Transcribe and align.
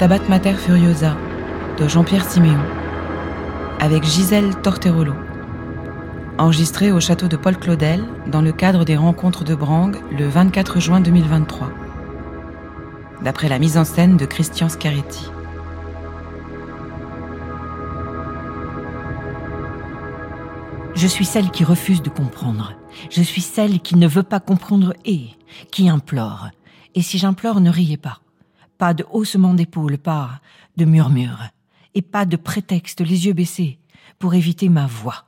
Stabat 0.00 0.30
Mater 0.30 0.54
Furiosa 0.54 1.14
de 1.78 1.86
Jean-Pierre 1.86 2.24
Siméon 2.24 2.64
avec 3.80 4.02
Gisèle 4.02 4.56
Torterolo. 4.62 5.12
Enregistré 6.38 6.90
au 6.90 7.00
château 7.00 7.28
de 7.28 7.36
Paul 7.36 7.58
Claudel 7.58 8.02
dans 8.26 8.40
le 8.40 8.50
cadre 8.50 8.86
des 8.86 8.96
rencontres 8.96 9.44
de 9.44 9.54
Brang 9.54 9.94
le 10.10 10.26
24 10.26 10.80
juin 10.80 11.00
2023. 11.02 11.70
D'après 13.20 13.50
la 13.50 13.58
mise 13.58 13.76
en 13.76 13.84
scène 13.84 14.16
de 14.16 14.24
Christian 14.24 14.70
Scaretti. 14.70 15.30
Je 20.94 21.06
suis 21.06 21.26
celle 21.26 21.50
qui 21.50 21.62
refuse 21.62 22.00
de 22.00 22.08
comprendre. 22.08 22.72
Je 23.10 23.20
suis 23.20 23.42
celle 23.42 23.80
qui 23.80 23.96
ne 23.96 24.08
veut 24.08 24.22
pas 24.22 24.40
comprendre 24.40 24.94
et 25.04 25.26
qui 25.70 25.90
implore. 25.90 26.48
Et 26.94 27.02
si 27.02 27.18
j'implore, 27.18 27.60
ne 27.60 27.68
riez 27.68 27.98
pas. 27.98 28.20
Pas 28.80 28.94
de 28.94 29.04
haussement 29.10 29.52
d'épaule, 29.52 29.98
pas 29.98 30.40
de 30.78 30.86
murmure. 30.86 31.50
Et 31.94 32.00
pas 32.00 32.24
de 32.24 32.36
prétexte, 32.36 33.02
les 33.02 33.26
yeux 33.26 33.34
baissés, 33.34 33.78
pour 34.18 34.32
éviter 34.32 34.70
ma 34.70 34.86
voix. 34.86 35.26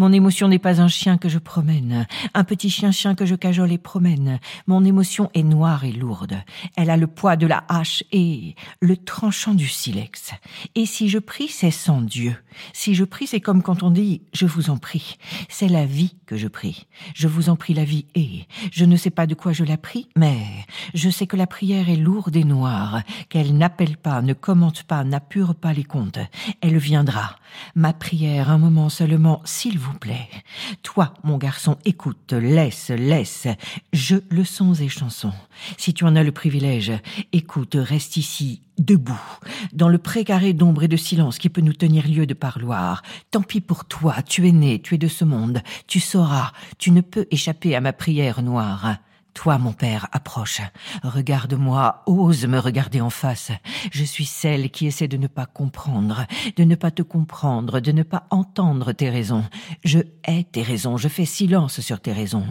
Mon 0.00 0.14
émotion 0.14 0.48
n'est 0.48 0.58
pas 0.58 0.80
un 0.80 0.88
chien 0.88 1.18
que 1.18 1.28
je 1.28 1.38
promène, 1.38 2.06
un 2.32 2.42
petit 2.42 2.70
chien-chien 2.70 3.14
que 3.14 3.26
je 3.26 3.34
cajole 3.34 3.70
et 3.70 3.76
promène. 3.76 4.40
Mon 4.66 4.82
émotion 4.82 5.30
est 5.34 5.42
noire 5.42 5.84
et 5.84 5.92
lourde. 5.92 6.42
Elle 6.74 6.88
a 6.88 6.96
le 6.96 7.06
poids 7.06 7.36
de 7.36 7.46
la 7.46 7.64
hache 7.68 8.02
et 8.10 8.54
le 8.80 8.96
tranchant 8.96 9.52
du 9.52 9.68
silex. 9.68 10.30
Et 10.74 10.86
si 10.86 11.10
je 11.10 11.18
prie, 11.18 11.48
c'est 11.48 11.70
sans 11.70 12.00
Dieu. 12.00 12.34
Si 12.72 12.94
je 12.94 13.04
prie, 13.04 13.26
c'est 13.26 13.42
comme 13.42 13.62
quand 13.62 13.82
on 13.82 13.90
dit 13.90 14.22
je 14.32 14.46
vous 14.46 14.70
en 14.70 14.78
prie. 14.78 15.18
C'est 15.50 15.68
la 15.68 15.84
vie 15.84 16.16
que 16.24 16.38
je 16.38 16.48
prie. 16.48 16.86
Je 17.14 17.28
vous 17.28 17.50
en 17.50 17.56
prie 17.56 17.74
la 17.74 17.84
vie 17.84 18.06
et 18.14 18.46
je 18.72 18.86
ne 18.86 18.96
sais 18.96 19.10
pas 19.10 19.26
de 19.26 19.34
quoi 19.34 19.52
je 19.52 19.64
la 19.64 19.76
prie, 19.76 20.08
mais 20.16 20.38
je 20.94 21.10
sais 21.10 21.26
que 21.26 21.36
la 21.36 21.46
prière 21.46 21.90
est 21.90 21.96
lourde 21.96 22.36
et 22.36 22.44
noire, 22.44 23.02
qu'elle 23.28 23.54
n'appelle 23.54 23.98
pas, 23.98 24.22
ne 24.22 24.32
commente 24.32 24.82
pas, 24.84 25.04
n'appure 25.04 25.54
pas 25.54 25.74
les 25.74 25.84
comptes. 25.84 26.20
Elle 26.62 26.78
viendra. 26.78 27.36
Ma 27.74 27.92
prière, 27.92 28.48
un 28.48 28.58
moment 28.58 28.88
seulement, 28.88 29.42
s'il 29.44 29.78
vous 29.78 29.89
Toi, 30.82 31.14
mon 31.24 31.38
garçon, 31.38 31.76
écoute, 31.84 32.32
laisse, 32.32 32.90
laisse. 32.90 33.46
Je, 33.92 34.16
leçons 34.30 34.74
et 34.74 34.88
chansons. 34.88 35.32
Si 35.76 35.94
tu 35.94 36.04
en 36.04 36.16
as 36.16 36.22
le 36.22 36.32
privilège, 36.32 36.92
écoute, 37.32 37.76
reste 37.78 38.16
ici, 38.16 38.62
debout, 38.78 39.20
dans 39.72 39.88
le 39.88 39.98
précaré 39.98 40.52
d'ombre 40.52 40.84
et 40.84 40.88
de 40.88 40.96
silence 40.96 41.38
qui 41.38 41.48
peut 41.48 41.60
nous 41.60 41.72
tenir 41.72 42.08
lieu 42.08 42.26
de 42.26 42.34
parloir. 42.34 43.02
Tant 43.30 43.42
pis 43.42 43.60
pour 43.60 43.84
toi, 43.84 44.22
tu 44.22 44.48
es 44.48 44.52
né, 44.52 44.80
tu 44.80 44.94
es 44.94 44.98
de 44.98 45.08
ce 45.08 45.24
monde, 45.24 45.62
tu 45.86 46.00
sauras, 46.00 46.52
tu 46.78 46.90
ne 46.90 47.00
peux 47.00 47.26
échapper 47.30 47.74
à 47.74 47.80
ma 47.80 47.92
prière 47.92 48.42
noire. 48.42 48.96
Toi, 49.34 49.58
mon 49.58 49.72
père, 49.72 50.08
approche. 50.12 50.60
Regarde-moi, 51.02 52.02
ose 52.06 52.46
me 52.46 52.58
regarder 52.58 53.00
en 53.00 53.10
face. 53.10 53.52
Je 53.92 54.04
suis 54.04 54.24
celle 54.24 54.70
qui 54.70 54.86
essaie 54.86 55.08
de 55.08 55.16
ne 55.16 55.28
pas 55.28 55.46
comprendre, 55.46 56.26
de 56.56 56.64
ne 56.64 56.74
pas 56.74 56.90
te 56.90 57.02
comprendre, 57.02 57.80
de 57.80 57.92
ne 57.92 58.02
pas 58.02 58.26
entendre 58.30 58.92
tes 58.92 59.08
raisons. 59.08 59.44
Je 59.84 60.00
hais 60.24 60.44
tes 60.44 60.62
raisons, 60.62 60.96
je 60.96 61.08
fais 61.08 61.24
silence 61.24 61.80
sur 61.80 62.00
tes 62.00 62.12
raisons. 62.12 62.44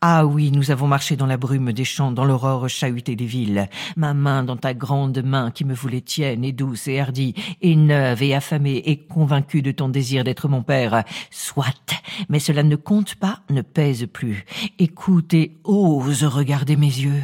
Ah 0.00 0.24
oui, 0.24 0.50
nous 0.50 0.70
avons 0.70 0.86
marché 0.86 1.16
dans 1.16 1.26
la 1.26 1.36
brume 1.36 1.72
des 1.72 1.84
champs, 1.84 2.12
dans 2.12 2.24
l'aurore 2.24 2.68
chahutée 2.68 3.16
des 3.16 3.26
villes. 3.26 3.68
Ma 3.96 4.14
main 4.14 4.44
dans 4.44 4.56
ta 4.56 4.72
grande 4.72 5.22
main 5.22 5.50
qui 5.50 5.64
me 5.64 5.74
voulait 5.74 6.00
tienne 6.00 6.44
et 6.44 6.52
douce 6.52 6.88
et 6.88 7.00
hardie, 7.00 7.34
et 7.60 7.76
neuve 7.76 8.22
et 8.22 8.34
affamée 8.34 8.82
et 8.86 8.96
convaincue 8.96 9.62
de 9.62 9.72
ton 9.72 9.88
désir 9.88 10.24
d'être 10.24 10.48
mon 10.48 10.62
père. 10.62 11.04
Soit, 11.30 11.98
mais 12.28 12.38
cela 12.38 12.62
ne 12.62 12.76
compte 12.76 13.16
pas, 13.16 13.40
ne 13.50 13.62
pèse 13.62 14.06
plus. 14.12 14.44
Écoute 14.78 15.34
et 15.34 15.58
ose 15.64 16.19
regarder 16.26 16.76
mes 16.76 16.86
yeux. 16.86 17.22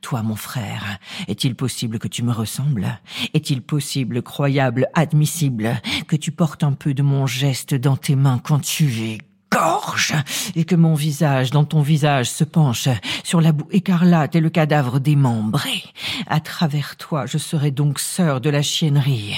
Toi, 0.00 0.22
mon 0.22 0.36
frère, 0.36 0.98
est-il 1.28 1.54
possible 1.54 1.98
que 1.98 2.08
tu 2.08 2.22
me 2.22 2.32
ressembles? 2.32 3.00
Est-il 3.32 3.62
possible, 3.62 4.22
croyable, 4.22 4.88
admissible, 4.94 5.80
que 6.08 6.16
tu 6.16 6.32
portes 6.32 6.64
un 6.64 6.72
peu 6.72 6.94
de 6.94 7.02
mon 7.02 7.26
geste 7.26 7.74
dans 7.74 7.96
tes 7.96 8.16
mains 8.16 8.40
quand 8.42 8.60
tu 8.60 8.84
es 9.02 9.18
gorge 9.54 10.14
et 10.56 10.64
que 10.64 10.74
mon 10.74 10.94
visage 10.94 11.50
dans 11.50 11.64
ton 11.64 11.80
visage 11.80 12.28
se 12.28 12.44
penche 12.44 12.88
sur 13.22 13.40
la 13.40 13.52
boue 13.52 13.68
écarlate 13.70 14.34
et 14.34 14.40
le 14.40 14.50
cadavre 14.50 14.98
démembré. 14.98 15.84
À 16.26 16.40
travers 16.40 16.96
toi, 16.96 17.26
je 17.26 17.38
serai 17.38 17.70
donc 17.70 18.00
sœur 18.00 18.40
de 18.40 18.50
la 18.50 18.62
chiennerie. 18.62 19.34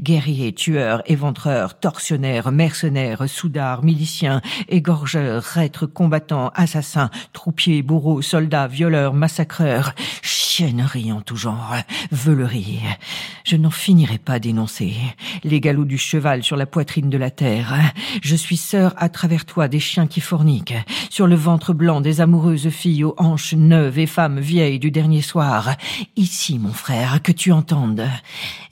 Guerrier, 0.00 0.52
tueur, 0.52 1.02
éventreur, 1.06 1.78
tortionnaire, 1.78 2.50
mercenaire, 2.50 3.28
soudard, 3.28 3.84
milicien, 3.84 4.40
égorgeur, 4.68 5.42
reître, 5.42 5.86
combattant, 5.86 6.50
assassin, 6.54 7.10
troupier, 7.32 7.82
bourreau, 7.82 8.22
soldat, 8.22 8.66
violeur, 8.66 9.14
massacreur, 9.14 9.94
chiennerie 10.22 11.12
en 11.12 11.20
tout 11.20 11.36
genre, 11.36 11.76
veulerie. 12.10 12.80
Je 13.44 13.56
n'en 13.56 13.70
finirai 13.70 14.18
pas 14.18 14.38
d'énoncer. 14.38 14.94
Les 15.44 15.60
galops 15.60 15.88
du 15.88 15.98
cheval 15.98 16.42
sur 16.42 16.56
la 16.56 16.66
poitrine 16.66 17.10
de 17.10 17.18
la 17.18 17.30
terre. 17.30 17.74
Je 18.22 18.36
suis 18.36 18.56
sœur 18.56 18.94
à 18.96 19.08
travers 19.08 19.44
toi 19.44 19.59
des 19.68 19.80
chiens 19.80 20.06
qui 20.06 20.20
forniquent, 20.20 20.76
sur 21.08 21.26
le 21.26 21.34
ventre 21.34 21.72
blanc 21.72 22.00
des 22.00 22.20
amoureuses 22.20 22.68
filles 22.68 23.04
aux 23.04 23.14
hanches 23.18 23.54
neuves 23.54 23.98
et 23.98 24.06
femmes 24.06 24.40
vieilles 24.40 24.78
du 24.78 24.90
dernier 24.90 25.22
soir. 25.22 25.76
Ici, 26.16 26.58
mon 26.58 26.72
frère, 26.72 27.22
que 27.22 27.32
tu 27.32 27.52
entendes. 27.52 28.06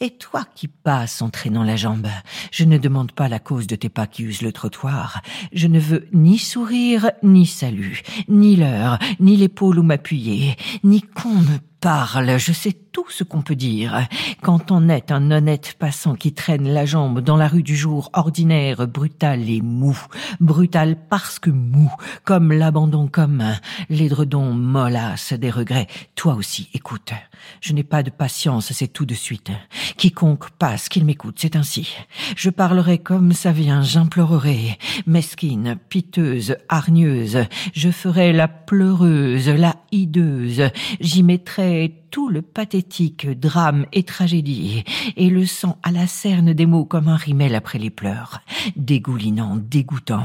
Et 0.00 0.10
toi 0.10 0.44
qui 0.54 0.68
passes 0.68 1.22
en 1.22 1.30
traînant 1.30 1.64
la 1.64 1.76
jambe, 1.76 2.08
je 2.50 2.64
ne 2.64 2.78
demande 2.78 3.12
pas 3.12 3.28
la 3.28 3.38
cause 3.38 3.66
de 3.66 3.76
tes 3.76 3.88
pas 3.88 4.06
qui 4.06 4.22
usent 4.22 4.42
le 4.42 4.52
trottoir. 4.52 5.20
Je 5.52 5.66
ne 5.66 5.80
veux 5.80 6.08
ni 6.12 6.38
sourire, 6.38 7.10
ni 7.22 7.46
salut, 7.46 8.02
ni 8.28 8.56
l'heure, 8.56 8.98
ni 9.20 9.36
l'épaule 9.36 9.78
où 9.78 9.82
m'appuyer, 9.82 10.56
ni 10.84 11.02
qu'on 11.02 11.34
me 11.34 11.58
parle, 11.80 12.38
je 12.38 12.52
sais 12.52 12.76
tout 12.98 13.10
ce 13.10 13.22
qu'on 13.22 13.42
peut 13.42 13.54
dire. 13.54 14.08
Quand 14.42 14.72
on 14.72 14.88
est 14.88 15.12
un 15.12 15.30
honnête 15.30 15.76
passant 15.78 16.16
qui 16.16 16.32
traîne 16.32 16.68
la 16.68 16.84
jambe 16.84 17.20
dans 17.20 17.36
la 17.36 17.46
rue 17.46 17.62
du 17.62 17.76
jour 17.76 18.10
ordinaire, 18.12 18.88
brutal 18.88 19.48
et 19.48 19.60
mou. 19.62 19.96
Brutal 20.40 20.96
parce 21.08 21.38
que 21.38 21.50
mou, 21.50 21.92
comme 22.24 22.52
l'abandon 22.52 23.06
commun, 23.06 23.54
l'édredon 23.88 24.52
mollasse 24.52 25.32
des 25.32 25.50
regrets. 25.50 25.86
Toi 26.16 26.34
aussi, 26.34 26.70
écoute. 26.74 27.12
Je 27.60 27.72
n'ai 27.72 27.84
pas 27.84 28.02
de 28.02 28.10
patience, 28.10 28.72
c'est 28.72 28.92
tout 28.92 29.06
de 29.06 29.14
suite. 29.14 29.52
Quiconque 29.96 30.50
passe, 30.50 30.88
qu'il 30.88 31.04
m'écoute, 31.04 31.36
c'est 31.38 31.54
ainsi. 31.54 31.94
Je 32.34 32.50
parlerai 32.50 32.98
comme 32.98 33.32
ça 33.32 33.52
vient, 33.52 33.80
j'implorerai. 33.80 34.76
Mesquine, 35.06 35.76
piteuse, 35.88 36.56
hargneuse, 36.68 37.46
je 37.74 37.90
ferai 37.90 38.32
la 38.32 38.48
pleureuse, 38.48 39.48
la 39.48 39.76
hideuse. 39.92 40.64
J'y 40.98 41.22
mettrai 41.22 41.94
tout 42.10 42.28
le 42.28 42.42
pathétique 42.42 43.28
drame 43.28 43.86
et 43.92 44.02
tragédie, 44.02 44.84
et 45.16 45.30
le 45.30 45.46
sang 45.46 45.78
à 45.82 45.90
la 45.90 46.06
cerne 46.06 46.52
des 46.52 46.66
mots 46.66 46.84
comme 46.84 47.08
un 47.08 47.16
rimel 47.16 47.54
après 47.54 47.78
les 47.78 47.90
pleurs. 47.90 48.40
Dégoulinant, 48.76 49.56
dégoûtant. 49.56 50.24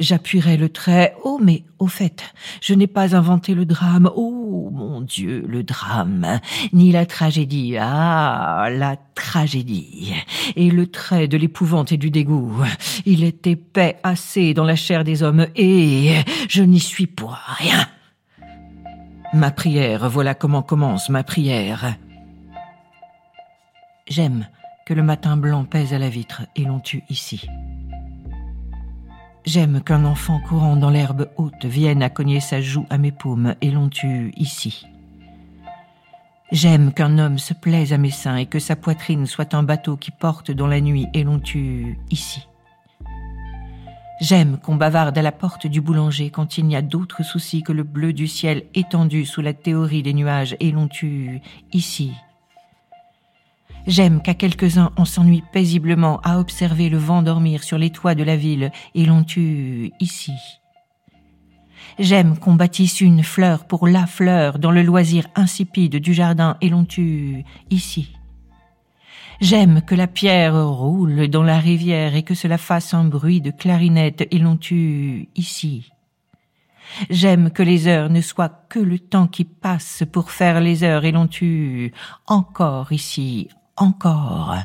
J'appuierai 0.00 0.56
le 0.56 0.68
trait. 0.68 1.14
Oh, 1.24 1.38
mais 1.42 1.64
au 1.78 1.86
fait, 1.86 2.34
je 2.60 2.74
n'ai 2.74 2.86
pas 2.86 3.16
inventé 3.16 3.54
le 3.54 3.64
drame. 3.64 4.10
Oh, 4.14 4.70
mon 4.72 5.00
Dieu, 5.00 5.44
le 5.48 5.62
drame. 5.62 6.40
Ni 6.72 6.92
la 6.92 7.06
tragédie. 7.06 7.76
Ah, 7.78 8.68
la 8.70 8.96
tragédie. 9.14 10.12
Et 10.56 10.70
le 10.70 10.86
trait 10.86 11.28
de 11.28 11.36
l'épouvante 11.36 11.92
et 11.92 11.96
du 11.96 12.10
dégoût. 12.10 12.62
Il 13.06 13.24
est 13.24 13.46
épais 13.46 13.98
assez 14.02 14.54
dans 14.54 14.64
la 14.64 14.76
chair 14.76 15.04
des 15.04 15.22
hommes, 15.22 15.46
et 15.56 16.14
je 16.48 16.62
n'y 16.62 16.80
suis 16.80 17.06
pour 17.06 17.36
rien. 17.58 17.86
Ma 19.34 19.50
prière, 19.50 20.08
voilà 20.08 20.34
comment 20.34 20.62
commence 20.62 21.08
ma 21.08 21.24
prière. 21.24 21.96
J'aime 24.06 24.46
que 24.86 24.94
le 24.94 25.02
matin 25.02 25.36
blanc 25.36 25.64
pèse 25.64 25.92
à 25.92 25.98
la 25.98 26.08
vitre 26.08 26.42
et 26.54 26.62
l'on 26.62 26.78
tue 26.78 27.02
ici. 27.10 27.48
J'aime 29.44 29.82
qu'un 29.82 30.04
enfant 30.04 30.38
courant 30.38 30.76
dans 30.76 30.88
l'herbe 30.88 31.28
haute 31.36 31.64
vienne 31.64 32.04
à 32.04 32.10
cogner 32.10 32.38
sa 32.38 32.60
joue 32.60 32.86
à 32.90 32.96
mes 32.96 33.10
paumes 33.10 33.56
et 33.60 33.72
l'on 33.72 33.88
tue 33.88 34.32
ici. 34.36 34.86
J'aime 36.52 36.92
qu'un 36.92 37.18
homme 37.18 37.38
se 37.38 37.54
plaise 37.54 37.92
à 37.92 37.98
mes 37.98 38.12
seins 38.12 38.36
et 38.36 38.46
que 38.46 38.60
sa 38.60 38.76
poitrine 38.76 39.26
soit 39.26 39.52
un 39.54 39.64
bateau 39.64 39.96
qui 39.96 40.12
porte 40.12 40.52
dans 40.52 40.68
la 40.68 40.80
nuit 40.80 41.08
et 41.12 41.24
l'on 41.24 41.40
tue 41.40 41.98
ici. 42.08 42.46
J'aime 44.20 44.58
qu'on 44.58 44.76
bavarde 44.76 45.18
à 45.18 45.22
la 45.22 45.32
porte 45.32 45.66
du 45.66 45.80
boulanger 45.80 46.30
quand 46.30 46.56
il 46.56 46.66
n'y 46.66 46.76
a 46.76 46.82
d'autres 46.82 47.24
soucis 47.24 47.62
que 47.62 47.72
le 47.72 47.82
bleu 47.82 48.12
du 48.12 48.28
ciel 48.28 48.64
étendu 48.74 49.24
sous 49.24 49.42
la 49.42 49.52
théorie 49.52 50.02
des 50.02 50.14
nuages 50.14 50.56
et 50.60 50.70
l'on 50.70 50.86
tue 50.86 51.40
ici. 51.72 52.12
J'aime 53.86 54.22
qu'à 54.22 54.34
quelques-uns 54.34 54.92
on 54.96 55.04
s'ennuie 55.04 55.42
paisiblement 55.52 56.20
à 56.22 56.38
observer 56.38 56.88
le 56.88 56.96
vent 56.96 57.22
dormir 57.22 57.64
sur 57.64 57.76
les 57.76 57.90
toits 57.90 58.14
de 58.14 58.22
la 58.22 58.36
ville 58.36 58.70
et 58.94 59.04
l'on 59.04 59.24
tue 59.24 59.92
ici. 60.00 60.32
J'aime 61.98 62.38
qu'on 62.38 62.54
bâtisse 62.54 63.00
une 63.00 63.22
fleur 63.22 63.66
pour 63.66 63.88
la 63.88 64.06
fleur 64.06 64.58
dans 64.58 64.70
le 64.70 64.82
loisir 64.82 65.26
insipide 65.34 65.96
du 65.96 66.14
jardin 66.14 66.56
et 66.60 66.68
l'on 66.68 66.84
tue 66.84 67.44
ici. 67.70 68.16
J'aime 69.44 69.82
que 69.82 69.94
la 69.94 70.06
pierre 70.06 70.66
roule 70.66 71.28
dans 71.28 71.42
la 71.42 71.58
rivière 71.58 72.16
et 72.16 72.22
que 72.22 72.34
cela 72.34 72.56
fasse 72.56 72.94
un 72.94 73.04
bruit 73.04 73.42
de 73.42 73.50
clarinette 73.50 74.26
et 74.30 74.38
l'on 74.38 74.56
tue 74.56 75.28
ici. 75.36 75.92
J'aime 77.10 77.50
que 77.50 77.62
les 77.62 77.86
heures 77.86 78.08
ne 78.08 78.22
soient 78.22 78.64
que 78.70 78.78
le 78.78 78.98
temps 78.98 79.26
qui 79.26 79.44
passe 79.44 80.02
pour 80.10 80.30
faire 80.30 80.62
les 80.62 80.82
heures 80.82 81.04
et 81.04 81.12
l'on 81.12 81.26
tue 81.26 81.92
encore 82.26 82.90
ici, 82.90 83.50
encore. 83.76 84.56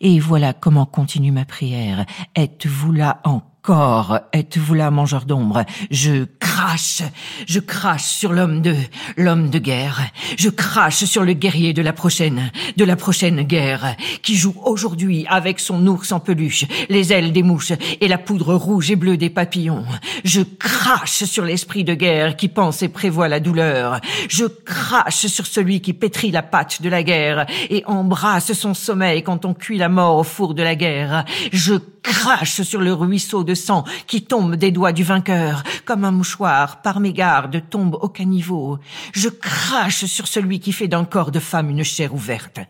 Et 0.00 0.18
voilà 0.18 0.52
comment 0.52 0.86
continue 0.86 1.30
ma 1.30 1.44
prière. 1.44 2.04
Êtes-vous 2.34 2.90
là 2.90 3.20
encore? 3.22 3.55
Corps, 3.66 4.20
êtes-vous 4.32 4.74
là, 4.74 4.92
mangeur 4.92 5.24
d'ombre? 5.24 5.64
Je 5.90 6.24
crache, 6.38 7.02
je 7.48 7.58
crache 7.58 8.04
sur 8.04 8.32
l'homme 8.32 8.62
de, 8.62 8.76
l'homme 9.16 9.50
de 9.50 9.58
guerre. 9.58 10.02
Je 10.38 10.50
crache 10.50 11.04
sur 11.04 11.24
le 11.24 11.32
guerrier 11.32 11.72
de 11.72 11.82
la 11.82 11.92
prochaine, 11.92 12.52
de 12.76 12.84
la 12.84 12.94
prochaine 12.94 13.42
guerre, 13.42 13.96
qui 14.22 14.36
joue 14.36 14.54
aujourd'hui 14.64 15.26
avec 15.28 15.58
son 15.58 15.84
ours 15.88 16.12
en 16.12 16.20
peluche, 16.20 16.64
les 16.88 17.12
ailes 17.12 17.32
des 17.32 17.42
mouches 17.42 17.72
et 18.00 18.06
la 18.06 18.18
poudre 18.18 18.54
rouge 18.54 18.92
et 18.92 18.96
bleue 18.96 19.16
des 19.16 19.30
papillons. 19.30 19.84
Je 20.22 20.42
crache 20.42 21.24
sur 21.24 21.44
l'esprit 21.44 21.82
de 21.82 21.94
guerre 21.94 22.36
qui 22.36 22.46
pense 22.46 22.84
et 22.84 22.88
prévoit 22.88 23.26
la 23.26 23.40
douleur. 23.40 24.00
Je 24.28 24.44
crache 24.44 25.26
sur 25.26 25.46
celui 25.48 25.80
qui 25.80 25.92
pétrit 25.92 26.30
la 26.30 26.44
pâte 26.44 26.82
de 26.82 26.88
la 26.88 27.02
guerre 27.02 27.46
et 27.68 27.82
embrasse 27.86 28.52
son 28.52 28.74
sommeil 28.74 29.24
quand 29.24 29.44
on 29.44 29.54
cuit 29.54 29.78
la 29.78 29.88
mort 29.88 30.18
au 30.18 30.24
four 30.24 30.54
de 30.54 30.62
la 30.62 30.76
guerre. 30.76 31.24
Je 31.52 31.74
crache 32.06 32.62
sur 32.62 32.80
le 32.80 32.92
ruisseau 32.92 33.42
de 33.42 33.55
sang 33.56 33.84
qui 34.06 34.22
tombe 34.22 34.54
des 34.54 34.70
doigts 34.70 34.92
du 34.92 35.02
vainqueur, 35.02 35.64
comme 35.84 36.04
un 36.04 36.12
mouchoir 36.12 36.82
par 36.82 37.00
mégarde 37.00 37.62
tombe 37.68 37.98
au 38.00 38.08
caniveau. 38.08 38.78
Je 39.12 39.28
crache 39.28 40.04
sur 40.04 40.28
celui 40.28 40.60
qui 40.60 40.72
fait 40.72 40.86
d'un 40.86 41.04
corps 41.04 41.32
de 41.32 41.40
femme 41.40 41.70
une 41.70 41.82
chair 41.82 42.14
ouverte, 42.14 42.60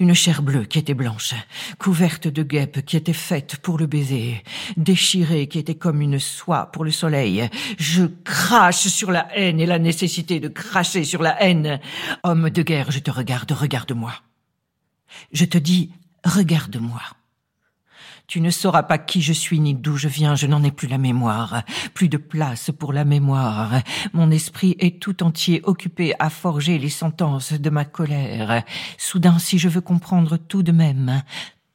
une 0.00 0.14
chair 0.14 0.42
bleue 0.42 0.64
qui 0.64 0.78
était 0.78 0.94
blanche, 0.94 1.34
couverte 1.78 2.26
de 2.26 2.42
guêpes 2.42 2.84
qui 2.84 2.96
était 2.96 3.12
faite 3.12 3.56
pour 3.58 3.78
le 3.78 3.86
baiser, 3.86 4.42
déchirée 4.76 5.46
qui 5.46 5.58
était 5.58 5.76
comme 5.76 6.00
une 6.00 6.18
soie 6.18 6.70
pour 6.72 6.84
le 6.84 6.90
soleil. 6.90 7.48
Je 7.78 8.04
crache 8.24 8.88
sur 8.88 9.10
la 9.10 9.28
haine 9.36 9.60
et 9.60 9.66
la 9.66 9.78
nécessité 9.78 10.40
de 10.40 10.48
cracher 10.48 11.04
sur 11.04 11.22
la 11.22 11.40
haine. 11.42 11.80
Homme 12.24 12.50
de 12.50 12.62
guerre, 12.62 12.90
je 12.90 12.98
te 12.98 13.10
regarde, 13.10 13.52
regarde-moi. 13.52 14.12
Je 15.32 15.44
te 15.44 15.58
dis, 15.58 15.90
regarde-moi. 16.24 17.00
Tu 18.30 18.40
ne 18.40 18.50
sauras 18.50 18.84
pas 18.84 18.98
qui 18.98 19.22
je 19.22 19.32
suis 19.32 19.58
ni 19.58 19.74
d'où 19.74 19.96
je 19.96 20.06
viens, 20.06 20.36
je 20.36 20.46
n'en 20.46 20.62
ai 20.62 20.70
plus 20.70 20.86
la 20.86 20.98
mémoire, 20.98 21.64
plus 21.94 22.08
de 22.08 22.16
place 22.16 22.70
pour 22.70 22.92
la 22.92 23.04
mémoire. 23.04 23.82
Mon 24.12 24.30
esprit 24.30 24.76
est 24.78 25.02
tout 25.02 25.24
entier 25.24 25.62
occupé 25.64 26.14
à 26.20 26.30
forger 26.30 26.78
les 26.78 26.90
sentences 26.90 27.52
de 27.52 27.70
ma 27.70 27.84
colère. 27.84 28.62
Soudain, 28.98 29.40
si 29.40 29.58
je 29.58 29.68
veux 29.68 29.80
comprendre 29.80 30.36
tout 30.36 30.62
de 30.62 30.70
même, 30.70 31.24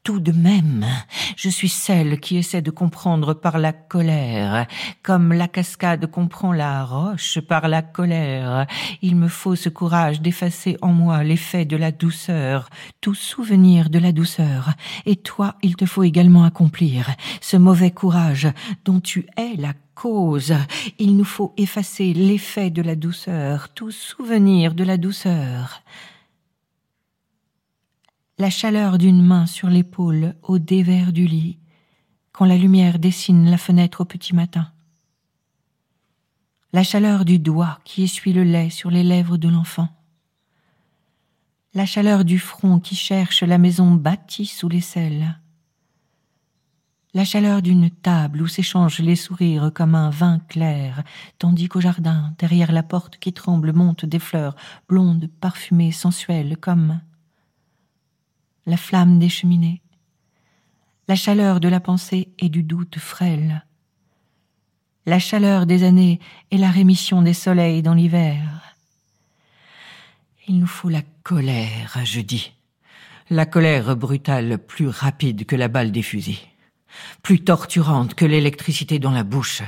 tout 0.06 0.20
de 0.20 0.32
même, 0.32 0.86
je 1.36 1.50
suis 1.50 1.68
celle 1.68 2.20
qui 2.20 2.38
essaie 2.38 2.62
de 2.62 2.70
comprendre 2.70 3.34
par 3.34 3.58
la 3.58 3.74
colère, 3.74 4.68
comme 5.02 5.34
la 5.34 5.48
cascade 5.48 6.06
comprend 6.06 6.54
la 6.54 6.86
roche 6.86 7.40
par 7.40 7.68
la 7.68 7.82
colère. 7.82 8.68
Il 9.02 9.16
me 9.16 9.28
faut 9.28 9.56
ce 9.56 9.68
courage 9.68 10.22
d'effacer 10.22 10.78
en 10.84 10.94
moi 10.94 11.24
l'effet 11.24 11.66
de 11.66 11.76
la 11.76 11.92
douceur, 11.92 12.70
tout 13.02 13.16
souvenir 13.16 13.90
de 13.90 13.98
la 13.98 14.12
douceur. 14.12 14.74
Et 15.08 15.16
toi, 15.16 15.56
il 15.64 15.76
te 15.76 15.88
faut 15.88 16.04
également 16.04 16.44
accomplir 16.44 17.10
ce 17.42 17.58
mauvais 17.58 17.90
courage 17.90 18.48
dont 18.86 19.00
tu 19.00 19.26
es 19.38 19.56
la 19.58 19.74
cause. 19.96 20.54
Il 21.00 21.18
nous 21.18 21.26
faut 21.26 21.52
effacer 21.58 22.14
l'effet 22.14 22.70
de 22.70 22.84
la 22.84 22.96
douceur, 22.96 23.70
tout 23.70 23.90
souvenir 23.90 24.76
de 24.76 24.84
la 24.84 24.98
douceur 24.98 25.82
la 28.38 28.50
chaleur 28.50 28.98
d'une 28.98 29.24
main 29.24 29.46
sur 29.46 29.70
l'épaule 29.70 30.36
au 30.44 30.60
dévers 30.60 31.14
du 31.14 31.26
lit, 31.26 31.58
quand 32.34 32.44
la 32.44 32.58
lumière 32.58 33.00
dessine 33.00 33.50
la 33.50 33.58
fenêtre 33.58 34.02
au 34.02 34.06
petit 34.06 34.36
matin. 34.36 34.72
La 36.74 36.84
chaleur 36.84 37.24
du 37.24 37.40
doigt 37.40 37.80
qui 37.86 38.04
essuie 38.04 38.34
le 38.34 38.44
lait 38.44 38.70
sur 38.70 38.92
les 38.92 39.04
lèvres 39.04 39.38
de 39.38 39.48
l'enfant. 39.48 39.88
La 41.74 41.86
chaleur 41.86 42.26
du 42.26 42.38
front 42.38 42.82
qui 42.82 42.96
cherche 42.96 43.42
la 43.42 43.58
maison 43.58 43.94
bâtie 43.94 44.46
sous 44.46 44.68
les 44.68 44.82
selles. 44.82 45.40
La 47.14 47.24
chaleur 47.24 47.62
d'une 47.62 47.90
table 47.90 48.42
où 48.42 48.48
s'échangent 48.48 49.00
les 49.00 49.16
sourires 49.16 49.72
comme 49.74 49.96
un 49.96 50.10
vin 50.10 50.40
clair, 50.50 51.04
tandis 51.40 51.70
qu'au 51.70 51.80
jardin, 51.80 52.34
derrière 52.38 52.74
la 52.74 52.84
porte 52.84 53.18
qui 53.18 53.32
tremble, 53.32 53.72
montent 53.72 54.04
des 54.04 54.20
fleurs 54.20 54.58
blondes, 54.90 55.30
parfumées, 55.40 55.94
sensuelles, 55.94 56.58
comme 56.58 57.00
la 58.66 58.78
flamme 58.78 59.20
des 59.20 59.30
cheminées, 59.30 59.82
la 61.08 61.16
chaleur 61.16 61.60
de 61.60 61.68
la 61.68 61.80
pensée 61.80 62.30
et 62.40 62.50
du 62.50 62.64
doute 62.64 62.98
frêle, 62.98 63.66
la 65.06 65.20
chaleur 65.20 65.66
des 65.66 65.84
années 65.84 66.20
et 66.52 66.58
la 66.58 66.72
rémission 66.72 67.22
des 67.22 67.34
soleils 67.34 67.84
dans 67.84 67.94
l'hiver. 67.94 68.42
Il 70.48 70.60
nous 70.60 70.68
faut 70.68 70.90
la 70.90 71.04
colère, 71.24 72.00
je 72.04 72.22
dis, 72.22 72.54
la 73.30 73.46
colère 73.46 73.96
brutale 73.96 74.58
plus 74.58 74.88
rapide 74.88 75.46
que 75.46 75.56
la 75.56 75.68
balle 75.68 75.92
des 75.92 76.02
fusils, 76.02 76.40
plus 77.22 77.44
torturante 77.44 78.16
que 78.16 78.26
l'électricité 78.26 79.00
dans 79.00 79.12
la 79.12 79.24
bouche, 79.24 79.62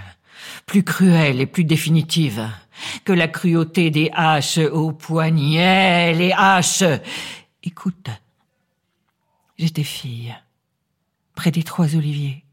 plus 0.65 0.83
cruelle 0.83 1.39
et 1.39 1.47
plus 1.47 1.63
définitive 1.65 2.47
que 3.05 3.13
la 3.13 3.27
cruauté 3.27 3.89
des 3.89 4.09
haches 4.13 4.59
au 4.59 4.91
poignet, 4.91 6.13
les 6.13 6.31
haches. 6.31 6.83
Écoute, 7.63 8.09
j'étais 9.57 9.83
fille, 9.83 10.35
près 11.35 11.51
des 11.51 11.63
trois 11.63 11.95
oliviers, 11.95 12.43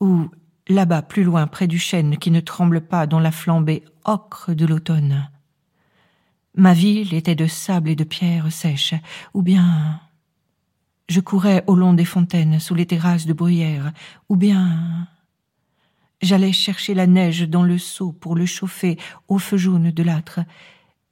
ou 0.00 0.30
là-bas 0.68 1.02
plus 1.02 1.24
loin 1.24 1.46
près 1.46 1.66
du 1.66 1.78
chêne 1.78 2.18
qui 2.18 2.30
ne 2.30 2.40
tremble 2.40 2.80
pas 2.80 3.06
dans 3.06 3.20
la 3.20 3.30
flambée 3.30 3.84
ocre 4.04 4.54
de 4.54 4.66
l'automne. 4.66 5.30
Ma 6.56 6.72
ville 6.72 7.14
était 7.14 7.34
de 7.34 7.46
sable 7.46 7.90
et 7.90 7.96
de 7.96 8.04
pierres 8.04 8.52
sèches, 8.52 8.94
ou 9.34 9.42
bien 9.42 10.00
je 11.08 11.20
courais 11.20 11.64
au 11.66 11.76
long 11.76 11.92
des 11.92 12.04
fontaines 12.04 12.60
sous 12.60 12.74
les 12.74 12.86
terrasses 12.86 13.26
de 13.26 13.32
bruyère, 13.32 13.92
ou 14.28 14.36
bien 14.36 15.08
j'allais 16.22 16.52
chercher 16.52 16.94
la 16.94 17.06
neige 17.06 17.42
dans 17.42 17.62
le 17.62 17.78
seau 17.78 18.12
pour 18.12 18.36
le 18.36 18.46
chauffer 18.46 18.98
au 19.28 19.38
feu 19.38 19.56
jaune 19.56 19.90
de 19.90 20.02
l'âtre, 20.02 20.40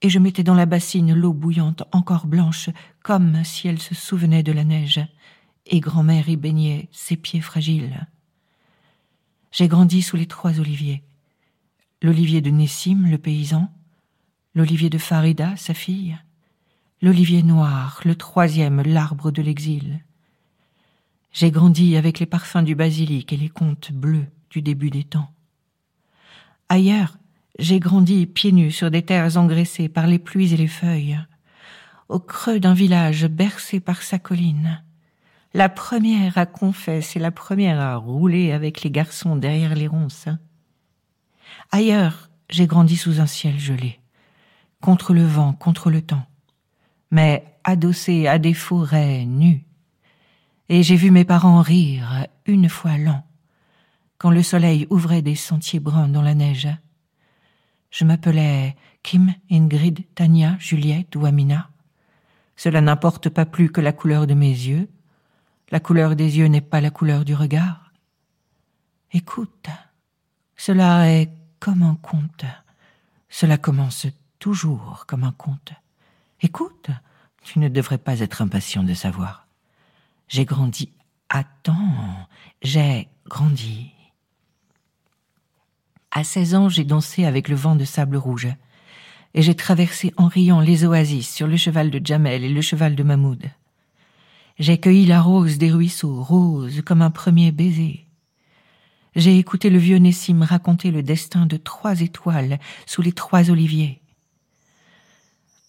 et 0.02 0.10
je 0.10 0.18
mettais 0.18 0.42
dans 0.42 0.54
la 0.54 0.66
bassine 0.66 1.14
l'eau 1.14 1.32
bouillante 1.32 1.84
encore 1.92 2.26
blanche, 2.26 2.68
comme 3.02 3.44
si 3.44 3.68
elle 3.68 3.78
se 3.78 3.94
souvenait 3.94 4.42
de 4.42 4.52
la 4.52 4.64
neige, 4.64 5.00
et 5.66 5.78
grand-mère 5.78 6.28
y 6.28 6.36
baignait 6.36 6.88
ses 6.90 7.16
pieds 7.16 7.40
fragiles. 7.40 8.08
J'ai 9.52 9.68
grandi 9.68 10.02
sous 10.02 10.16
les 10.16 10.26
trois 10.26 10.58
oliviers. 10.58 11.02
L'olivier 12.02 12.40
de 12.40 12.50
Nessim, 12.50 13.06
le 13.08 13.16
paysan, 13.16 13.70
l'olivier 14.56 14.90
de 14.90 14.98
Farida, 14.98 15.56
sa 15.56 15.72
fille, 15.72 16.18
l'olivier 17.00 17.44
noir, 17.44 18.00
le 18.04 18.16
troisième, 18.16 18.82
l'arbre 18.82 19.30
de 19.30 19.40
l'exil. 19.40 20.00
J'ai 21.32 21.52
grandi 21.52 21.96
avec 21.96 22.18
les 22.18 22.26
parfums 22.26 22.64
du 22.64 22.74
basilic 22.74 23.32
et 23.32 23.36
les 23.36 23.48
contes 23.48 23.92
bleus 23.92 24.26
du 24.50 24.62
début 24.62 24.90
des 24.90 25.04
temps. 25.04 25.30
Ailleurs, 26.68 27.16
j'ai 27.58 27.80
grandi 27.80 28.26
pieds 28.26 28.52
nus 28.52 28.70
sur 28.70 28.90
des 28.90 29.02
terres 29.02 29.36
engraissées 29.36 29.88
par 29.88 30.06
les 30.06 30.18
pluies 30.18 30.54
et 30.54 30.56
les 30.56 30.68
feuilles, 30.68 31.18
au 32.08 32.18
creux 32.18 32.60
d'un 32.60 32.74
village 32.74 33.26
bercé 33.26 33.80
par 33.80 34.02
sa 34.02 34.18
colline. 34.18 34.82
La 35.54 35.68
première 35.68 36.38
à 36.38 36.46
confesse 36.46 37.14
et 37.14 37.18
la 37.18 37.30
première 37.30 37.78
à 37.78 37.96
rouler 37.96 38.52
avec 38.52 38.82
les 38.82 38.90
garçons 38.90 39.36
derrière 39.36 39.74
les 39.74 39.86
ronces. 39.86 40.28
Ailleurs, 41.70 42.30
j'ai 42.48 42.66
grandi 42.66 42.96
sous 42.96 43.20
un 43.20 43.26
ciel 43.26 43.58
gelé, 43.58 44.00
contre 44.80 45.12
le 45.12 45.24
vent, 45.24 45.52
contre 45.52 45.90
le 45.90 46.00
temps, 46.00 46.26
mais 47.10 47.44
adossé 47.64 48.26
à 48.26 48.38
des 48.38 48.54
forêts 48.54 49.24
nues. 49.26 49.64
Et 50.68 50.82
j'ai 50.82 50.96
vu 50.96 51.10
mes 51.10 51.24
parents 51.24 51.60
rire 51.60 52.26
une 52.46 52.68
fois 52.70 52.96
lent, 52.96 53.24
quand 54.16 54.30
le 54.30 54.42
soleil 54.42 54.86
ouvrait 54.88 55.22
des 55.22 55.34
sentiers 55.34 55.80
bruns 55.80 56.08
dans 56.08 56.22
la 56.22 56.34
neige. 56.34 56.68
Je 57.92 58.04
m'appelais 58.04 58.74
Kim, 59.02 59.34
Ingrid, 59.50 60.04
Tania, 60.14 60.56
Juliette 60.58 61.14
ou 61.14 61.26
Amina. 61.26 61.68
Cela 62.56 62.80
n'importe 62.80 63.28
pas 63.28 63.44
plus 63.44 63.70
que 63.70 63.82
la 63.82 63.92
couleur 63.92 64.26
de 64.26 64.34
mes 64.34 64.48
yeux. 64.48 64.88
La 65.70 65.78
couleur 65.78 66.16
des 66.16 66.38
yeux 66.38 66.46
n'est 66.46 66.62
pas 66.62 66.80
la 66.80 66.90
couleur 66.90 67.24
du 67.24 67.34
regard. 67.34 67.92
Écoute, 69.12 69.68
cela 70.56 71.10
est 71.10 71.30
comme 71.60 71.82
un 71.82 71.96
conte. 71.96 72.46
Cela 73.28 73.58
commence 73.58 74.06
toujours 74.38 75.04
comme 75.06 75.24
un 75.24 75.32
conte. 75.32 75.72
Écoute, 76.40 76.88
tu 77.42 77.58
ne 77.58 77.68
devrais 77.68 77.98
pas 77.98 78.20
être 78.20 78.40
impatient 78.40 78.84
de 78.84 78.94
savoir. 78.94 79.46
J'ai 80.28 80.46
grandi. 80.46 80.92
Attends, 81.28 82.26
j'ai 82.62 83.08
grandi. 83.26 83.91
À 86.14 86.24
seize 86.24 86.54
ans, 86.54 86.68
j'ai 86.68 86.84
dansé 86.84 87.24
avec 87.24 87.48
le 87.48 87.56
vent 87.56 87.74
de 87.74 87.86
sable 87.86 88.16
rouge. 88.16 88.48
Et 89.32 89.40
j'ai 89.40 89.54
traversé 89.54 90.12
en 90.18 90.28
riant 90.28 90.60
les 90.60 90.84
oasis 90.84 91.34
sur 91.34 91.46
le 91.46 91.56
cheval 91.56 91.90
de 91.90 92.04
Jamel 92.04 92.44
et 92.44 92.50
le 92.50 92.60
cheval 92.60 92.94
de 92.94 93.02
Mahmoud. 93.02 93.42
J'ai 94.58 94.78
cueilli 94.78 95.06
la 95.06 95.22
rose 95.22 95.56
des 95.56 95.72
ruisseaux, 95.72 96.22
rose 96.22 96.82
comme 96.84 97.00
un 97.00 97.10
premier 97.10 97.50
baiser. 97.50 98.04
J'ai 99.16 99.38
écouté 99.38 99.70
le 99.70 99.78
vieux 99.78 99.96
Nessim 99.96 100.42
raconter 100.42 100.90
le 100.90 101.02
destin 101.02 101.46
de 101.46 101.56
trois 101.56 102.02
étoiles 102.02 102.58
sous 102.84 103.00
les 103.00 103.12
trois 103.12 103.50
oliviers. 103.50 104.02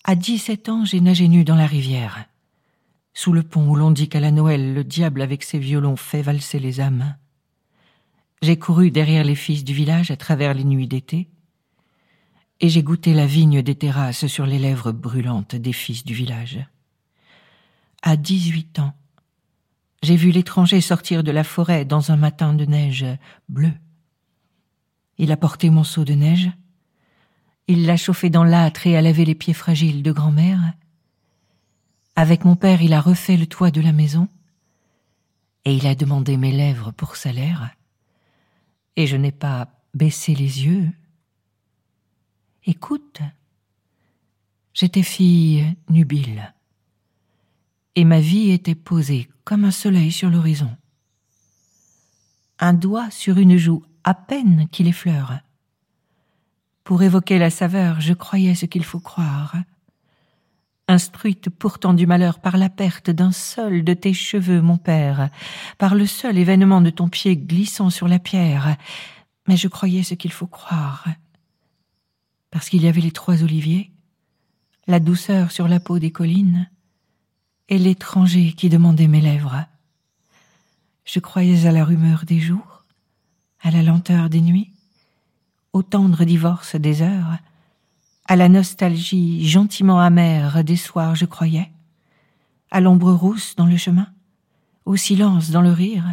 À 0.03 0.15
dix-sept 0.15 0.67
ans, 0.67 0.83
j'ai 0.83 0.99
nagé 0.99 1.29
nu 1.29 1.45
dans 1.45 1.55
la 1.55 1.67
rivière. 1.67 2.25
sous 3.13 3.31
le 3.31 3.43
pont 3.43 3.69
où 3.69 3.75
l'on 3.75 3.91
dit 3.91 4.09
qu'à 4.09 4.19
la 4.19 4.31
Noël 4.31 4.73
le 4.73 4.83
diable 4.83 5.21
avec 5.21 5.43
ses 5.43 5.59
violons 5.59 5.95
fait 5.95 6.21
valser 6.21 6.59
les 6.59 6.81
âmes. 6.81 7.15
J'ai 8.43 8.59
couru 8.59 8.91
derrière 8.91 9.23
les 9.23 9.35
fils 9.35 9.63
du 9.63 9.73
village 9.73 10.11
à 10.11 10.17
travers 10.17 10.53
les 10.53 10.65
nuits 10.65 10.89
d'été, 10.89 11.29
et 12.59 12.67
j'ai 12.67 12.83
goûté 12.83 13.13
la 13.13 13.25
vigne 13.25 13.61
des 13.61 13.75
terrasses 13.75 14.27
sur 14.27 14.45
les 14.45 14.59
lèvres 14.59 14.91
brûlantes 14.91 15.55
des 15.55 15.71
fils 15.71 16.03
du 16.03 16.13
village. 16.13 16.59
À 18.01 18.17
dix-huit 18.17 18.79
ans, 18.79 18.93
j'ai 20.01 20.17
vu 20.17 20.31
l'étranger 20.31 20.81
sortir 20.81 21.23
de 21.23 21.31
la 21.31 21.45
forêt 21.45 21.85
dans 21.85 22.11
un 22.11 22.17
matin 22.17 22.53
de 22.53 22.65
neige 22.65 23.05
bleue. 23.47 23.71
Il 25.17 25.31
a 25.31 25.37
porté 25.37 25.69
mon 25.69 25.85
seau 25.85 26.03
de 26.03 26.13
neige, 26.13 26.51
il 27.69 27.85
l'a 27.85 27.95
chauffé 27.95 28.29
dans 28.29 28.43
l'âtre 28.43 28.85
et 28.87 28.97
a 28.97 29.01
lavé 29.01 29.23
les 29.23 29.35
pieds 29.35 29.53
fragiles 29.53 30.03
de 30.03 30.11
grand-mère. 30.11 30.73
Avec 32.17 32.43
mon 32.43 32.57
père, 32.57 32.81
il 32.81 32.91
a 32.91 32.99
refait 32.99 33.37
le 33.37 33.47
toit 33.47 33.71
de 33.71 33.79
la 33.79 33.93
maison, 33.93 34.27
et 35.63 35.73
il 35.73 35.87
a 35.87 35.95
demandé 35.95 36.35
mes 36.35 36.51
lèvres 36.51 36.91
pour 36.91 37.15
salaire, 37.15 37.73
et 38.95 39.07
je 39.07 39.15
n'ai 39.15 39.31
pas 39.31 39.69
baissé 39.93 40.35
les 40.35 40.65
yeux. 40.65 40.89
Écoute, 42.65 43.21
j'étais 44.73 45.03
fille 45.03 45.75
nubile, 45.89 46.53
et 47.95 48.05
ma 48.05 48.19
vie 48.19 48.51
était 48.51 48.75
posée 48.75 49.29
comme 49.43 49.65
un 49.65 49.71
soleil 49.71 50.11
sur 50.11 50.29
l'horizon. 50.29 50.75
Un 52.59 52.73
doigt 52.73 53.11
sur 53.11 53.37
une 53.37 53.57
joue 53.57 53.83
à 54.03 54.13
peine 54.13 54.67
qu'il 54.71 54.87
effleure. 54.87 55.39
Pour 56.83 57.03
évoquer 57.03 57.39
la 57.39 57.49
saveur, 57.49 58.01
je 58.01 58.13
croyais 58.13 58.55
ce 58.55 58.65
qu'il 58.65 58.83
faut 58.83 58.99
croire. 58.99 59.55
Instruite 60.87 61.49
pourtant 61.49 61.93
du 61.93 62.05
malheur 62.05 62.39
par 62.39 62.57
la 62.57 62.69
perte 62.69 63.09
d'un 63.09 63.31
seul 63.31 63.83
de 63.85 63.93
tes 63.93 64.13
cheveux, 64.13 64.61
mon 64.61 64.77
père, 64.77 65.29
par 65.77 65.95
le 65.95 66.05
seul 66.05 66.37
événement 66.37 66.81
de 66.81 66.89
ton 66.89 67.07
pied 67.07 67.37
glissant 67.37 67.89
sur 67.89 68.09
la 68.09 68.19
pierre, 68.19 68.75
mais 69.47 69.55
je 69.55 69.69
croyais 69.69 70.03
ce 70.03 70.13
qu'il 70.13 70.33
faut 70.33 70.47
croire. 70.47 71.07
Parce 72.51 72.69
qu'il 72.69 72.83
y 72.83 72.87
avait 72.89 73.01
les 73.01 73.11
trois 73.11 73.43
oliviers, 73.43 73.91
la 74.87 74.99
douceur 74.99 75.51
sur 75.51 75.69
la 75.69 75.79
peau 75.79 75.99
des 75.99 76.11
collines, 76.11 76.69
et 77.69 77.77
l'étranger 77.77 78.51
qui 78.51 78.67
demandait 78.67 79.07
mes 79.07 79.21
lèvres. 79.21 79.65
Je 81.05 81.19
croyais 81.19 81.65
à 81.65 81.71
la 81.71 81.85
rumeur 81.85 82.25
des 82.25 82.39
jours, 82.39 82.83
à 83.61 83.71
la 83.71 83.83
lenteur 83.83 84.29
des 84.29 84.41
nuits, 84.41 84.73
au 85.71 85.81
tendre 85.81 86.25
divorce 86.25 86.75
des 86.75 87.01
heures, 87.01 87.37
à 88.25 88.35
la 88.35 88.49
nostalgie 88.49 89.47
gentiment 89.47 89.99
amère 89.99 90.63
des 90.63 90.77
soirs 90.77 91.15
je 91.15 91.25
croyais, 91.25 91.71
à 92.71 92.79
l'ombre 92.79 93.11
rousse 93.11 93.55
dans 93.55 93.65
le 93.65 93.77
chemin, 93.77 94.07
au 94.85 94.95
silence 94.95 95.51
dans 95.51 95.61
le 95.61 95.71
rire, 95.71 96.05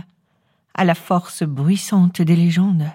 à 0.74 0.84
la 0.84 0.94
force 0.94 1.42
bruissante 1.42 2.22
des 2.22 2.36
légendes, 2.36 2.90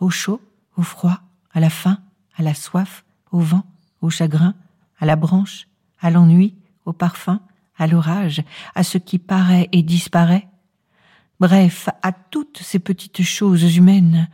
au 0.00 0.10
chaud, 0.10 0.40
au 0.76 0.82
froid, 0.82 1.20
à 1.52 1.60
la 1.60 1.70
faim, 1.70 1.98
à 2.36 2.42
la 2.42 2.54
soif, 2.54 3.04
au 3.32 3.40
vent, 3.40 3.64
au 4.00 4.10
chagrin, 4.10 4.54
à 4.98 5.06
la 5.06 5.16
branche, 5.16 5.66
à 6.00 6.10
l'ennui, 6.10 6.54
au 6.84 6.92
parfum, 6.92 7.40
à 7.76 7.86
l'orage, 7.86 8.42
à 8.74 8.82
ce 8.82 8.98
qui 8.98 9.18
paraît 9.18 9.68
et 9.72 9.82
disparaît, 9.82 10.48
bref, 11.40 11.88
à 12.02 12.12
toutes 12.12 12.58
ces 12.58 12.78
petites 12.78 13.22
choses 13.22 13.76
humaines, 13.76 14.28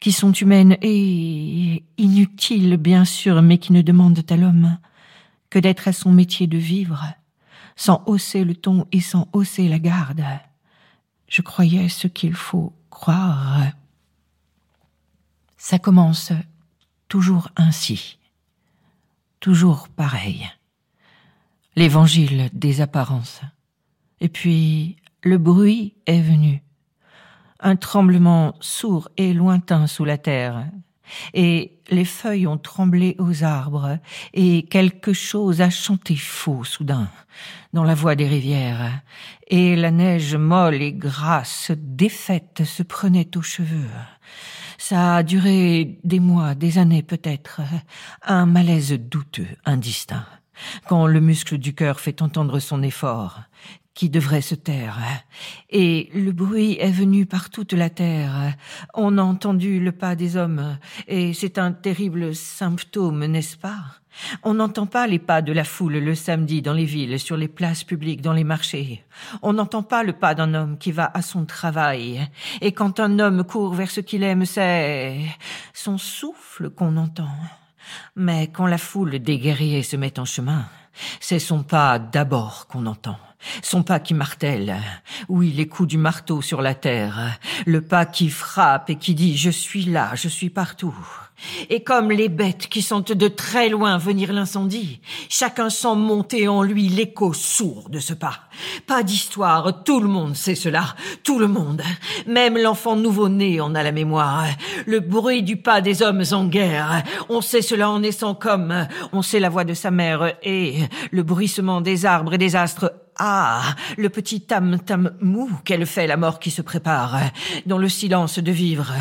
qui 0.00 0.12
sont 0.12 0.32
humaines 0.32 0.76
et 0.82 1.84
inutiles, 1.96 2.76
bien 2.76 3.04
sûr, 3.04 3.42
mais 3.42 3.58
qui 3.58 3.72
ne 3.72 3.82
demandent 3.82 4.24
à 4.28 4.36
l'homme 4.36 4.78
que 5.50 5.58
d'être 5.58 5.88
à 5.88 5.92
son 5.92 6.12
métier 6.12 6.46
de 6.46 6.58
vivre, 6.58 7.04
sans 7.76 8.02
hausser 8.06 8.44
le 8.44 8.54
ton 8.54 8.86
et 8.92 9.00
sans 9.00 9.28
hausser 9.32 9.68
la 9.68 9.78
garde. 9.78 10.24
Je 11.28 11.42
croyais 11.42 11.88
ce 11.88 12.06
qu'il 12.06 12.34
faut 12.34 12.72
croire. 12.90 13.62
Ça 15.56 15.78
commence 15.78 16.32
toujours 17.08 17.48
ainsi, 17.56 18.18
toujours 19.40 19.88
pareil. 19.88 20.48
L'évangile 21.76 22.50
des 22.52 22.80
apparences. 22.80 23.40
Et 24.20 24.28
puis 24.28 24.96
le 25.22 25.38
bruit 25.38 25.94
est 26.06 26.20
venu. 26.20 26.62
Un 27.60 27.76
tremblement 27.76 28.54
sourd 28.60 29.08
et 29.16 29.32
lointain 29.32 29.86
sous 29.86 30.04
la 30.04 30.18
terre. 30.18 30.66
Et 31.32 31.78
les 31.88 32.04
feuilles 32.04 32.46
ont 32.46 32.58
tremblé 32.58 33.16
aux 33.18 33.42
arbres, 33.42 33.98
et 34.34 34.64
quelque 34.64 35.12
chose 35.12 35.60
a 35.62 35.70
chanté 35.70 36.14
faux 36.16 36.64
soudain, 36.64 37.08
dans 37.72 37.84
la 37.84 37.94
voix 37.94 38.14
des 38.14 38.28
rivières, 38.28 39.00
et 39.48 39.74
la 39.74 39.90
neige 39.90 40.36
molle 40.36 40.82
et 40.82 40.92
grasse, 40.92 41.72
défaite, 41.74 42.62
se 42.64 42.82
prenait 42.82 43.36
aux 43.36 43.42
cheveux. 43.42 43.88
Ça 44.76 45.16
a 45.16 45.22
duré 45.22 45.98
des 46.04 46.20
mois, 46.20 46.54
des 46.54 46.76
années 46.76 47.02
peut-être, 47.02 47.62
un 48.22 48.44
malaise 48.44 48.92
douteux, 48.92 49.48
indistinct, 49.64 50.26
quand 50.86 51.06
le 51.06 51.20
muscle 51.20 51.56
du 51.56 51.74
cœur 51.74 52.00
fait 52.00 52.20
entendre 52.20 52.60
son 52.60 52.82
effort, 52.82 53.40
qui 53.98 54.08
devrait 54.08 54.42
se 54.42 54.54
taire. 54.54 55.00
Et 55.70 56.08
le 56.14 56.30
bruit 56.30 56.76
est 56.78 56.92
venu 56.92 57.26
par 57.26 57.50
toute 57.50 57.72
la 57.72 57.90
terre. 57.90 58.54
On 58.94 59.18
a 59.18 59.22
entendu 59.22 59.80
le 59.80 59.90
pas 59.90 60.14
des 60.14 60.36
hommes, 60.36 60.78
et 61.08 61.34
c'est 61.34 61.58
un 61.58 61.72
terrible 61.72 62.32
symptôme, 62.32 63.26
n'est-ce 63.26 63.56
pas? 63.56 63.80
On 64.44 64.54
n'entend 64.54 64.86
pas 64.86 65.08
les 65.08 65.18
pas 65.18 65.42
de 65.42 65.52
la 65.52 65.64
foule 65.64 65.94
le 65.94 66.14
samedi 66.14 66.62
dans 66.62 66.74
les 66.74 66.84
villes, 66.84 67.18
sur 67.18 67.36
les 67.36 67.48
places 67.48 67.82
publiques, 67.82 68.22
dans 68.22 68.34
les 68.34 68.44
marchés. 68.44 69.04
On 69.42 69.52
n'entend 69.52 69.82
pas 69.82 70.04
le 70.04 70.12
pas 70.12 70.36
d'un 70.36 70.54
homme 70.54 70.78
qui 70.78 70.92
va 70.92 71.10
à 71.12 71.20
son 71.20 71.44
travail. 71.44 72.24
Et 72.60 72.70
quand 72.70 73.00
un 73.00 73.18
homme 73.18 73.42
court 73.42 73.74
vers 73.74 73.90
ce 73.90 74.00
qu'il 74.00 74.22
aime, 74.22 74.46
c'est 74.46 75.18
son 75.74 75.98
souffle 75.98 76.70
qu'on 76.70 76.96
entend. 76.98 77.34
Mais 78.14 78.46
quand 78.46 78.66
la 78.68 78.78
foule 78.78 79.18
des 79.18 79.40
guerriers 79.40 79.82
se 79.82 79.96
met 79.96 80.20
en 80.20 80.24
chemin, 80.24 80.66
c'est 81.18 81.40
son 81.40 81.64
pas 81.64 81.98
d'abord 81.98 82.68
qu'on 82.68 82.86
entend 82.86 83.18
son 83.62 83.82
pas 83.82 84.00
qui 84.00 84.14
martèle, 84.14 84.76
oui, 85.28 85.52
les 85.52 85.68
coups 85.68 85.88
du 85.88 85.98
marteau 85.98 86.42
sur 86.42 86.62
la 86.62 86.74
terre, 86.74 87.38
le 87.66 87.80
pas 87.80 88.06
qui 88.06 88.30
frappe 88.30 88.90
et 88.90 88.96
qui 88.96 89.14
dit 89.14 89.36
je 89.36 89.50
suis 89.50 89.84
là, 89.84 90.12
je 90.14 90.28
suis 90.28 90.50
partout. 90.50 90.96
Et 91.70 91.84
comme 91.84 92.10
les 92.10 92.28
bêtes 92.28 92.66
qui 92.68 92.82
sentent 92.82 93.12
de 93.12 93.28
très 93.28 93.68
loin 93.68 93.96
venir 93.98 94.32
l'incendie, 94.32 95.00
chacun 95.28 95.70
sent 95.70 95.94
monter 95.94 96.48
en 96.48 96.62
lui 96.62 96.88
l'écho 96.88 97.32
sourd 97.32 97.90
de 97.90 98.00
ce 98.00 98.12
pas. 98.12 98.40
Pas 98.86 99.02
d'histoire, 99.02 99.84
tout 99.84 100.00
le 100.00 100.08
monde 100.08 100.34
sait 100.34 100.56
cela, 100.56 100.96
tout 101.22 101.38
le 101.38 101.46
monde. 101.46 101.82
Même 102.26 102.58
l'enfant 102.58 102.96
nouveau-né 102.96 103.60
en 103.60 103.74
a 103.74 103.82
la 103.84 103.92
mémoire. 103.92 104.46
Le 104.86 104.98
bruit 104.98 105.42
du 105.42 105.56
pas 105.56 105.80
des 105.80 106.02
hommes 106.02 106.24
en 106.32 106.46
guerre, 106.46 107.04
on 107.28 107.40
sait 107.40 107.62
cela 107.62 107.88
en 107.90 108.00
naissant 108.00 108.34
comme, 108.34 108.88
on 109.12 109.22
sait 109.22 109.40
la 109.40 109.48
voix 109.48 109.64
de 109.64 109.74
sa 109.74 109.92
mère 109.92 110.34
et 110.42 110.80
le 111.12 111.22
bruissement 111.22 111.80
des 111.80 112.04
arbres 112.04 112.34
et 112.34 112.38
des 112.38 112.56
astres 112.56 112.92
ah, 113.20 113.74
le 113.96 114.08
petit 114.10 114.42
tam-tam 114.42 115.10
mou 115.20 115.50
qu'elle 115.64 115.86
fait, 115.86 116.06
la 116.06 116.16
mort 116.16 116.38
qui 116.38 116.52
se 116.52 116.62
prépare, 116.62 117.18
dans 117.66 117.78
le 117.78 117.88
silence 117.88 118.38
de 118.38 118.52
vivre. 118.52 118.92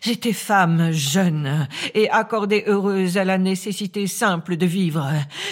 J'étais 0.00 0.32
femme 0.32 0.90
jeune 0.90 1.68
et 1.94 2.08
accordée 2.08 2.64
heureuse 2.66 3.18
à 3.18 3.26
la 3.26 3.36
nécessité 3.36 4.06
simple 4.06 4.56
de 4.56 4.64
vivre, 4.64 5.06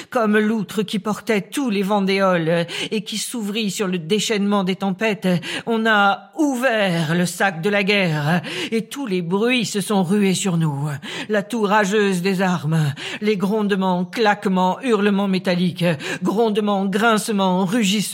comme 0.08 0.38
l'outre 0.38 0.82
qui 0.82 0.98
portait 0.98 1.42
tous 1.42 1.68
les 1.68 1.82
vendéoles 1.82 2.66
et 2.90 3.04
qui 3.04 3.18
s'ouvrit 3.18 3.70
sur 3.70 3.86
le 3.86 3.98
déchaînement 3.98 4.64
des 4.64 4.76
tempêtes. 4.76 5.28
On 5.66 5.84
a 5.84 6.30
ouvert 6.38 7.14
le 7.14 7.26
sac 7.26 7.60
de 7.60 7.68
la 7.68 7.82
guerre 7.82 8.40
et 8.72 8.86
tous 8.86 9.06
les 9.06 9.20
bruits 9.20 9.66
se 9.66 9.82
sont 9.82 10.02
rués 10.02 10.34
sur 10.34 10.56
nous. 10.56 10.88
La 11.28 11.42
tour 11.42 11.68
rageuse 11.68 12.22
des 12.22 12.40
armes, 12.40 12.94
les 13.20 13.36
grondements, 13.36 14.06
claquements, 14.06 14.80
hurlements 14.80 15.28
métalliques, 15.28 15.84
grondements, 16.22 16.86
grincements, 16.86 17.66
rugissements, 17.66 18.05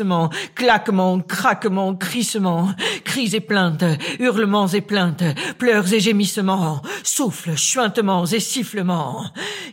claquements, 0.54 1.20
craquements, 1.20 1.94
crissements, 1.94 2.70
cris 3.04 3.34
et 3.34 3.40
plaintes, 3.40 3.84
hurlements 4.18 4.68
et 4.68 4.80
plaintes, 4.80 5.24
pleurs 5.58 5.92
et 5.92 6.00
gémissements, 6.00 6.82
souffles, 7.02 7.56
chuintements 7.56 8.26
et 8.26 8.40
sifflements. 8.40 9.24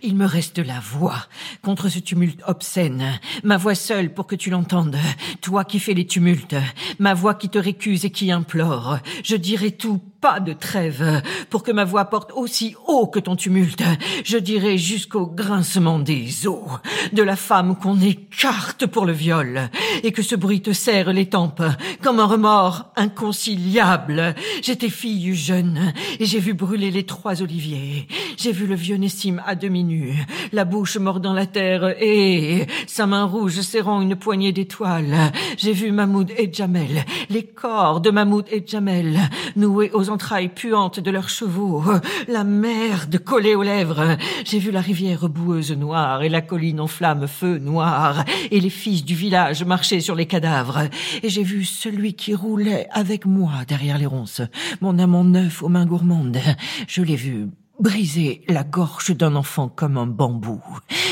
Il 0.01 0.15
me 0.15 0.25
reste 0.25 0.59
la 0.59 0.79
voix 0.79 1.27
contre 1.61 1.89
ce 1.89 1.99
tumulte 1.99 2.41
obscène, 2.47 3.19
ma 3.43 3.57
voix 3.57 3.75
seule 3.75 4.13
pour 4.13 4.27
que 4.27 4.35
tu 4.35 4.49
l'entendes, 4.49 4.97
toi 5.41 5.63
qui 5.63 5.79
fais 5.79 5.93
les 5.93 6.07
tumultes, 6.07 6.55
ma 6.99 7.13
voix 7.13 7.35
qui 7.35 7.49
te 7.49 7.57
récuse 7.59 8.05
et 8.05 8.11
qui 8.11 8.31
implore. 8.31 8.99
Je 9.23 9.35
dirai 9.35 9.71
tout, 9.71 10.01
pas 10.21 10.39
de 10.39 10.53
trêve, 10.53 11.21
pour 11.49 11.63
que 11.63 11.71
ma 11.71 11.85
voix 11.85 12.05
porte 12.05 12.31
aussi 12.35 12.75
haut 12.87 13.07
que 13.07 13.19
ton 13.19 13.35
tumulte. 13.35 13.83
Je 14.23 14.37
dirai 14.37 14.77
jusqu'au 14.77 15.25
grincement 15.25 15.99
des 15.99 16.47
os 16.47 16.79
de 17.13 17.23
la 17.23 17.35
femme 17.35 17.75
qu'on 17.75 17.99
écarte 18.01 18.85
pour 18.85 19.05
le 19.05 19.13
viol, 19.13 19.69
et 20.03 20.11
que 20.11 20.21
ce 20.21 20.35
bruit 20.35 20.61
te 20.61 20.73
serre 20.73 21.13
les 21.13 21.27
tempes 21.27 21.63
comme 22.01 22.19
un 22.19 22.25
remords 22.25 22.91
inconciliable. 22.95 24.35
J'étais 24.61 24.89
fille 24.89 25.35
jeune 25.35 25.93
et 26.19 26.25
j'ai 26.25 26.39
vu 26.39 26.53
brûler 26.53 26.91
les 26.91 27.05
trois 27.05 27.41
oliviers. 27.41 28.07
J'ai 28.37 28.51
vu 28.51 28.67
le 28.67 28.75
vieux 28.75 28.97
Nessim 28.97 29.41
à 29.45 29.55
demi 29.55 29.83
nu, 29.83 30.13
la 30.51 30.65
bouche 30.65 30.97
mordant 30.97 31.33
la 31.33 31.45
terre 31.45 31.95
et 32.01 32.67
sa 32.87 33.07
main 33.07 33.23
rouge 33.23 33.61
serrant 33.61 34.01
une 34.01 34.15
poignée 34.15 34.51
d'étoiles. 34.51 35.31
J'ai 35.57 35.73
vu 35.73 35.91
Mahmoud 35.91 36.31
et 36.37 36.51
Jamel, 36.51 37.05
les 37.29 37.43
corps 37.43 38.01
de 38.01 38.11
Mahmoud 38.11 38.45
et 38.51 38.63
Jamel, 38.65 39.19
noués 39.55 39.91
aux 39.91 40.08
entrailles 40.09 40.49
puantes 40.49 40.99
de 40.99 41.11
leurs 41.11 41.29
chevaux, 41.29 41.83
la 42.27 42.43
merde 42.43 43.17
collée 43.19 43.55
aux 43.55 43.63
lèvres. 43.63 44.17
J'ai 44.45 44.59
vu 44.59 44.71
la 44.71 44.81
rivière 44.81 45.29
boueuse 45.29 45.71
noire 45.71 46.23
et 46.23 46.29
la 46.29 46.41
colline 46.41 46.79
en 46.79 46.87
flammes 46.87 47.27
feu 47.27 47.57
noir 47.57 48.25
et 48.51 48.59
les 48.59 48.69
fils 48.69 49.05
du 49.05 49.15
village 49.15 49.63
marcher 49.63 50.01
sur 50.01 50.15
les 50.15 50.25
cadavres. 50.25 50.89
Et 51.23 51.29
j'ai 51.29 51.43
vu 51.43 51.65
celui 51.65 52.13
qui 52.13 52.33
roulait 52.33 52.87
avec 52.91 53.25
moi 53.25 53.51
derrière 53.67 53.97
les 53.97 54.05
ronces, 54.05 54.41
mon 54.81 54.99
amant 54.99 55.23
neuf 55.23 55.63
aux 55.63 55.69
mains 55.69 55.85
gourmandes. 55.85 56.39
Je 56.87 57.01
l'ai 57.01 57.15
vu 57.15 57.47
briser 57.79 58.41
la 58.47 58.63
gorge 58.63 59.11
d'un 59.15 59.35
enfant 59.35 59.69
comme 59.69 59.97
un 59.97 60.05
bambou. 60.05 60.61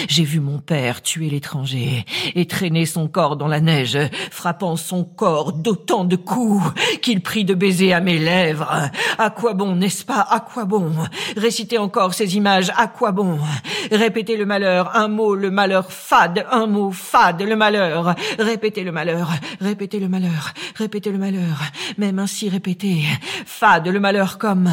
J'ai 0.09 0.23
vu 0.23 0.39
mon 0.39 0.59
père 0.59 1.01
tuer 1.01 1.29
l'étranger 1.29 2.05
et 2.35 2.45
traîner 2.45 2.85
son 2.85 3.07
corps 3.07 3.37
dans 3.37 3.47
la 3.47 3.61
neige, 3.61 3.97
frappant 4.31 4.75
son 4.75 5.03
corps 5.03 5.53
d'autant 5.53 6.03
de 6.03 6.15
coups 6.15 6.63
qu'il 7.01 7.21
prit 7.21 7.45
de 7.45 7.53
baisers 7.53 7.93
à 7.93 7.99
mes 7.99 8.19
lèvres. 8.19 8.89
À 9.17 9.29
quoi 9.29 9.53
bon, 9.53 9.75
n'est-ce 9.75 10.05
pas? 10.05 10.25
À 10.29 10.39
quoi 10.39 10.65
bon? 10.65 10.91
Réciter 11.35 11.77
encore 11.77 12.13
ces 12.13 12.35
images, 12.35 12.71
à 12.75 12.87
quoi 12.87 13.11
bon? 13.11 13.39
Répéter 13.91 14.37
le 14.37 14.45
malheur, 14.45 14.95
un 14.95 15.07
mot, 15.07 15.35
le 15.35 15.51
malheur 15.51 15.91
fade, 15.91 16.45
un 16.51 16.67
mot 16.67 16.91
fade, 16.91 17.41
le 17.41 17.55
malheur. 17.55 18.15
Répéter 18.39 18.83
le 18.83 18.91
malheur, 18.91 19.31
répéter 19.61 19.99
le 19.99 20.09
malheur, 20.09 20.53
répéter 20.75 21.11
le 21.11 21.17
malheur, 21.17 21.61
même 21.97 22.19
ainsi 22.19 22.49
répéter. 22.49 23.03
Fade, 23.45 23.87
le 23.87 23.99
malheur 23.99 24.37
comme 24.37 24.69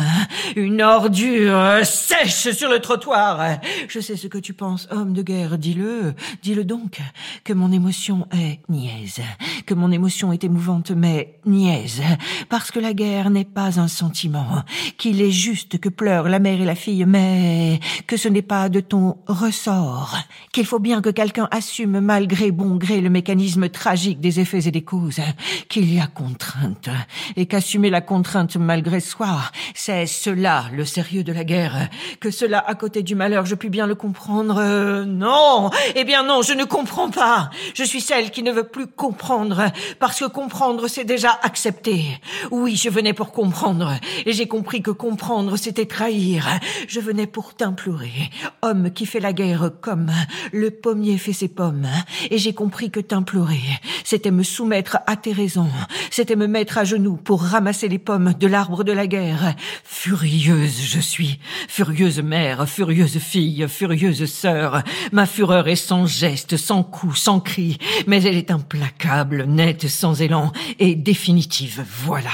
une 0.56 0.82
ordure 0.82 1.83
sèche 1.84 2.50
sur 2.50 2.70
le 2.70 2.80
trottoir. 2.80 3.58
Je 3.88 4.00
sais 4.00 4.16
ce 4.16 4.26
que 4.26 4.38
tu 4.38 4.52
penses, 4.52 4.88
homme 4.90 5.12
de 5.12 5.22
guerre, 5.22 5.58
dis-le, 5.58 6.14
dis-le 6.42 6.64
donc, 6.64 7.00
que 7.44 7.52
mon 7.52 7.72
émotion 7.72 8.26
est 8.32 8.60
niaise, 8.68 9.20
que 9.66 9.74
mon 9.74 9.90
émotion 9.90 10.32
est 10.32 10.44
émouvante 10.44 10.90
mais 10.90 11.38
niaise, 11.46 12.02
parce 12.48 12.70
que 12.70 12.80
la 12.80 12.94
guerre 12.94 13.30
n'est 13.30 13.44
pas 13.44 13.78
un 13.78 13.88
sentiment, 13.88 14.62
qu'il 14.98 15.20
est 15.20 15.30
juste 15.30 15.78
que 15.78 15.88
pleurent 15.88 16.28
la 16.28 16.38
mère 16.38 16.60
et 16.60 16.64
la 16.64 16.74
fille, 16.74 17.04
mais 17.06 17.80
que 18.06 18.16
ce 18.16 18.28
n'est 18.28 18.42
pas 18.42 18.68
de 18.68 18.80
ton 18.80 19.18
ressort, 19.26 20.16
qu'il 20.52 20.66
faut 20.66 20.78
bien 20.78 21.02
que 21.02 21.10
quelqu'un 21.10 21.48
assume 21.50 22.00
malgré 22.00 22.50
bon 22.50 22.76
gré 22.76 23.00
le 23.00 23.10
mécanisme 23.10 23.68
tragique 23.68 24.20
des 24.20 24.40
effets 24.40 24.66
et 24.66 24.70
des 24.70 24.82
causes, 24.82 25.20
qu'il 25.68 25.92
y 25.92 26.00
a 26.00 26.06
contrainte, 26.06 26.88
et 27.36 27.46
qu'assumer 27.46 27.90
la 27.90 28.00
contrainte 28.00 28.56
malgré 28.56 29.00
soi, 29.00 29.40
c'est 29.74 30.06
cela 30.06 30.66
le 30.72 30.84
sérieux 30.84 31.24
de 31.24 31.32
la 31.32 31.44
guerre 31.44 31.73
que 32.20 32.30
cela 32.30 32.64
à 32.66 32.74
côté 32.74 33.02
du 33.02 33.14
malheur, 33.14 33.46
je 33.46 33.54
puis 33.54 33.68
bien 33.68 33.86
le 33.86 33.94
comprendre. 33.94 34.58
Euh, 34.58 35.04
non, 35.04 35.70
eh 35.94 36.04
bien 36.04 36.22
non, 36.22 36.42
je 36.42 36.52
ne 36.52 36.64
comprends 36.64 37.10
pas. 37.10 37.50
Je 37.74 37.84
suis 37.84 38.00
celle 38.00 38.30
qui 38.30 38.42
ne 38.42 38.52
veut 38.52 38.68
plus 38.68 38.86
comprendre, 38.86 39.70
parce 39.98 40.20
que 40.20 40.26
comprendre, 40.26 40.88
c'est 40.88 41.04
déjà 41.04 41.38
accepter. 41.42 42.04
Oui, 42.50 42.76
je 42.76 42.88
venais 42.88 43.12
pour 43.12 43.32
comprendre, 43.32 43.94
et 44.26 44.32
j'ai 44.32 44.46
compris 44.46 44.82
que 44.82 44.90
comprendre, 44.90 45.56
c'était 45.56 45.86
trahir. 45.86 46.46
Je 46.88 47.00
venais 47.00 47.26
pour 47.26 47.54
t'implorer, 47.54 48.30
homme 48.62 48.90
qui 48.90 49.06
fait 49.06 49.20
la 49.20 49.32
guerre 49.32 49.70
comme 49.80 50.10
le 50.52 50.70
pommier 50.70 51.18
fait 51.18 51.32
ses 51.32 51.48
pommes, 51.48 51.88
et 52.30 52.38
j'ai 52.38 52.54
compris 52.54 52.90
que 52.90 53.00
t'implorer, 53.00 53.62
c'était 54.04 54.30
me 54.30 54.42
soumettre 54.42 54.98
à 55.06 55.16
tes 55.16 55.32
raisons, 55.32 55.70
c'était 56.10 56.36
me 56.36 56.46
mettre 56.46 56.78
à 56.78 56.84
genoux 56.84 57.16
pour 57.16 57.42
ramasser 57.42 57.88
les 57.88 57.98
pommes 57.98 58.34
de 58.38 58.46
l'arbre 58.46 58.84
de 58.84 58.92
la 58.92 59.06
guerre. 59.06 59.54
Furieuse 59.84 60.80
je 60.84 61.00
suis, 61.00 61.38
Furieuse 61.68 62.20
mère, 62.20 62.68
furieuse 62.68 63.18
fille, 63.18 63.66
furieuse 63.68 64.24
sœur, 64.26 64.82
ma 65.12 65.26
fureur 65.26 65.68
est 65.68 65.76
sans 65.76 66.06
geste, 66.06 66.56
sans 66.56 66.82
coup, 66.82 67.14
sans 67.14 67.40
cri, 67.40 67.78
mais 68.06 68.22
elle 68.22 68.36
est 68.36 68.50
implacable, 68.50 69.44
nette, 69.44 69.88
sans 69.88 70.20
élan, 70.20 70.52
et 70.78 70.94
définitive, 70.94 71.84
voilà. 72.04 72.30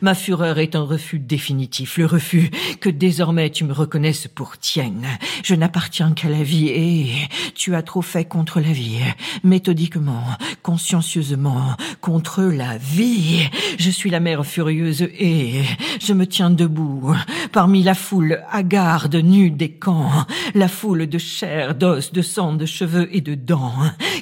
Ma 0.00 0.14
fureur 0.14 0.58
est 0.58 0.76
un 0.76 0.82
refus 0.82 1.18
définitif, 1.18 1.98
le 1.98 2.06
refus 2.06 2.50
que 2.80 2.90
désormais 2.90 3.50
tu 3.50 3.64
me 3.64 3.72
reconnaisses 3.72 4.28
pour 4.28 4.58
tienne. 4.58 5.06
Je 5.42 5.54
n'appartiens 5.54 6.12
qu'à 6.12 6.28
la 6.28 6.42
vie 6.42 6.68
et 6.68 7.10
tu 7.54 7.74
as 7.74 7.82
trop 7.82 8.02
fait 8.02 8.24
contre 8.24 8.60
la 8.60 8.72
vie, 8.72 9.00
méthodiquement, 9.42 10.24
consciencieusement, 10.62 11.76
contre 12.00 12.42
la 12.42 12.76
vie. 12.78 13.48
Je 13.78 13.90
suis 13.90 14.10
la 14.10 14.20
mère 14.20 14.44
furieuse 14.44 15.02
et 15.02 15.62
je 16.00 16.12
me 16.12 16.26
tiens 16.26 16.50
debout 16.50 17.14
parmi 17.52 17.82
la 17.82 17.94
foule 17.94 18.42
garde 18.64 19.16
nue 19.16 19.50
des 19.50 19.70
camps, 19.70 20.10
la 20.54 20.68
foule 20.68 21.06
de 21.06 21.18
chair, 21.18 21.74
d'os, 21.74 22.12
de 22.12 22.22
sang, 22.22 22.54
de 22.54 22.66
cheveux 22.66 23.08
et 23.14 23.20
de 23.20 23.34
dents, 23.34 23.74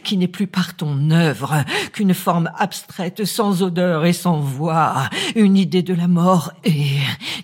qui 0.04 0.16
n'est 0.16 0.28
plus 0.28 0.46
par 0.46 0.76
ton 0.76 1.10
œuvre 1.10 1.64
qu'une 1.92 2.14
forme 2.14 2.50
abstraite, 2.56 3.24
sans 3.24 3.62
odeur 3.62 4.04
et 4.04 4.12
sans 4.12 4.38
voix, 4.40 5.08
une 5.34 5.56
idée 5.56 5.82
de 5.82 5.94
la 5.94 6.08
mort, 6.08 6.52
et 6.64 6.86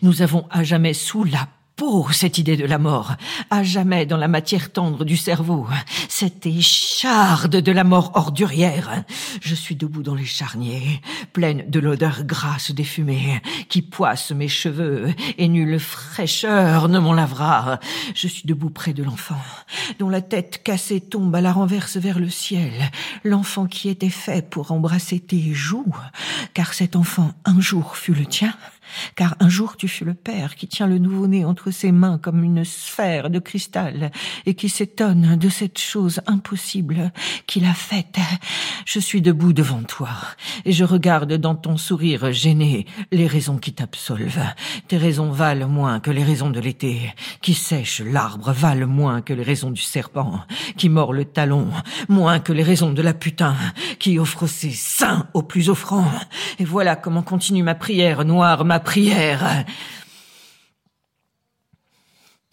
nous 0.03 0.23
avons 0.23 0.47
à 0.51 0.63
jamais 0.65 0.95
sous 0.95 1.25
la 1.25 1.49
pour 1.79 2.13
cette 2.13 2.39
idée 2.39 2.57
de 2.57 2.67
la 2.67 2.77
mort, 2.77 3.15
à 3.51 3.63
jamais 3.63 4.05
dans 4.05 4.17
la 4.17 4.27
matière 4.27 4.73
tendre 4.73 5.05
du 5.05 5.17
cerveau, 5.17 5.65
cette 6.09 6.45
écharde 6.45 7.55
de 7.55 7.73
la 7.73 7.85
mort 7.85 8.11
ordurière. 8.15 9.05
Je 9.41 9.55
suis 9.55 9.77
debout 9.77 10.03
dans 10.03 10.17
les 10.17 10.25
charniers, 10.25 11.01
pleine 11.33 11.71
de 11.71 11.79
l'odeur 11.79 12.25
grasse 12.25 12.73
des 12.73 12.83
fumées, 12.83 13.41
qui 13.69 13.83
poisse 13.83 14.33
mes 14.33 14.49
cheveux, 14.49 15.15
et 15.39 15.47
nulle 15.47 15.79
fraîcheur 15.79 16.89
ne 16.89 16.99
m'en 16.99 17.13
lavera. 17.13 17.79
Je 18.13 18.27
suis 18.27 18.45
debout 18.45 18.71
près 18.71 18.93
de 18.93 19.05
l'enfant, 19.05 19.41
dont 20.01 20.09
la 20.09 20.21
tête 20.21 20.65
cassée 20.65 21.01
tombe 21.01 21.35
à 21.37 21.41
la 21.41 21.53
renverse 21.53 21.97
vers 21.97 22.19
le 22.19 22.29
ciel, 22.29 22.91
l'enfant 23.23 23.67
qui 23.67 23.89
était 23.89 24.11
fait 24.11 24.51
pour 24.51 24.73
embrasser 24.73 25.21
tes 25.21 25.55
joues, 25.55 25.95
car 26.55 26.75
cet 26.75 26.97
enfant 26.97 27.31
un 27.45 27.61
jour 27.61 27.97
fut 27.97 28.15
le 28.15 28.27
tien, 28.27 28.53
car 29.17 29.37
un 29.41 29.49
jour 29.49 29.77
tu 29.77 29.89
fus 29.89 30.05
le 30.05 30.15
père 30.15 30.55
qui 30.55 30.69
tient 30.69 30.87
le 30.87 30.99
nouveau-né 30.99 31.45
entre 31.45 31.71
ses 31.71 31.93
mains 31.93 32.19
comme 32.19 32.43
une 32.43 32.65
sphère 32.65 33.31
de 33.31 33.39
cristal 33.39 34.11
et 34.47 34.55
qui 34.55 34.69
s'étonne 34.69 35.37
de 35.37 35.49
cette 35.49 35.79
chose 35.79 36.21
impossible 36.27 37.13
qu'il 37.47 37.65
a 37.65 37.75
faite. 37.75 38.19
Je 38.85 39.01
suis 39.01 39.23
debout 39.23 39.53
devant 39.53 39.83
toi 39.83 40.11
et 40.65 40.73
je 40.73 40.85
regarde 40.85 41.35
dans 41.35 41.55
ton 41.55 41.77
sourire 41.77 42.33
gêné 42.33 42.87
les 43.13 43.27
raisons 43.27 43.59
qui 43.59 43.73
t'absolvent. 43.73 44.55
Tes 44.89 44.97
raisons 44.97 45.31
valent 45.31 45.69
moins 45.69 46.01
que 46.01 46.11
les 46.11 46.25
raisons 46.25 46.51
de 46.51 46.61
l'été, 46.61 47.13
qui 47.43 47.55
sèche 47.55 48.01
l'arbre 48.01 48.53
valent 48.53 48.87
moins 48.87 49.21
que 49.21 49.33
les 49.33 49.43
raisons 49.43 49.71
du 49.71 49.83
serpent, 49.83 50.41
qui 50.77 50.89
mord 50.89 51.13
le 51.13 51.25
talon, 51.25 51.69
moins 52.09 52.41
que 52.41 52.53
les 52.53 52.63
raisons 52.63 52.93
de 52.93 53.03
la 53.03 53.15
putain, 53.15 53.57
qui 53.99 54.19
offre 54.19 54.47
ses 54.47 54.71
seins 54.71 55.29
aux 55.35 55.43
plus 55.43 55.71
offrants. 55.71 56.11
Et 56.59 56.65
voilà 56.65 56.97
comment 56.97 57.23
continue 57.23 57.63
ma 57.63 57.75
prière 57.75 58.25
noire, 58.25 58.65
ma 58.65 58.78
prière. 58.81 59.65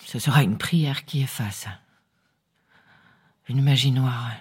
Ce 0.06 0.20
sera 0.20 0.44
une 0.44 0.58
prière 0.58 1.06
qui 1.06 1.22
efface. 1.22 1.68
Une 3.48 3.62
magie 3.62 3.92
noire. 3.92 4.32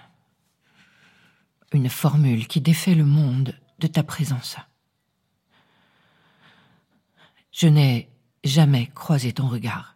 Une 1.73 1.89
formule 1.89 2.47
qui 2.47 2.61
défait 2.61 2.95
le 2.95 3.05
monde 3.05 3.53
de 3.79 3.87
ta 3.87 4.03
présence. 4.03 4.57
Je 7.51 7.67
n'ai 7.67 8.09
jamais 8.43 8.87
croisé 8.87 9.33
ton 9.33 9.47
regard, 9.47 9.95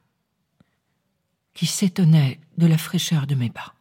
qui 1.53 1.65
s'étonnait 1.65 2.39
de 2.57 2.67
la 2.67 2.77
fraîcheur 2.77 3.27
de 3.27 3.35
mes 3.35 3.49
pas. 3.49 3.75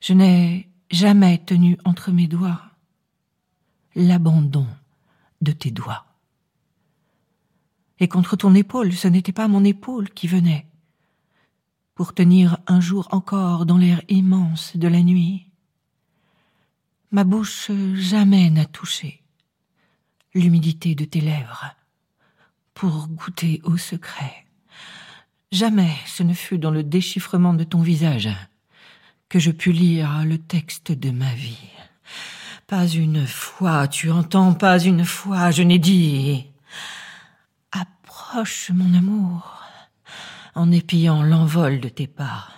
Je 0.00 0.12
n'ai 0.12 0.68
jamais 0.90 1.38
tenu 1.38 1.78
entre 1.84 2.12
mes 2.12 2.28
doigts 2.28 2.62
l'abandon 3.94 4.66
de 5.40 5.52
tes 5.52 5.70
doigts 5.70 6.13
et 8.00 8.08
contre 8.08 8.36
ton 8.36 8.54
épaule, 8.54 8.92
ce 8.92 9.08
n'était 9.08 9.32
pas 9.32 9.48
mon 9.48 9.64
épaule 9.64 10.10
qui 10.10 10.26
venait, 10.26 10.66
pour 11.94 12.14
tenir 12.14 12.58
un 12.66 12.80
jour 12.80 13.08
encore 13.12 13.66
dans 13.66 13.78
l'air 13.78 14.02
immense 14.08 14.76
de 14.76 14.88
la 14.88 15.02
nuit. 15.02 15.46
Ma 17.12 17.24
bouche 17.24 17.70
jamais 17.94 18.50
n'a 18.50 18.64
touché 18.64 19.22
l'humidité 20.34 20.94
de 20.94 21.04
tes 21.04 21.20
lèvres, 21.20 21.74
pour 22.74 23.06
goûter 23.08 23.60
au 23.64 23.76
secret. 23.76 24.44
Jamais 25.52 25.94
ce 26.06 26.24
ne 26.24 26.34
fut 26.34 26.58
dans 26.58 26.72
le 26.72 26.82
déchiffrement 26.82 27.54
de 27.54 27.62
ton 27.62 27.80
visage 27.80 28.30
que 29.28 29.38
je 29.38 29.52
pus 29.52 29.72
lire 29.72 30.24
le 30.24 30.38
texte 30.38 30.90
de 30.90 31.10
ma 31.10 31.32
vie. 31.34 31.70
Pas 32.66 32.88
une 32.88 33.26
fois, 33.26 33.86
tu 33.86 34.10
entends, 34.10 34.54
pas 34.54 34.80
une 34.80 35.04
fois, 35.04 35.50
je 35.50 35.62
n'ai 35.62 35.78
dit 35.78 36.46
Mon 38.70 38.98
amour, 38.98 39.62
en 40.56 40.72
épillant 40.72 41.22
l'envol 41.22 41.78
de 41.78 41.88
tes 41.88 42.08
pas. 42.08 42.48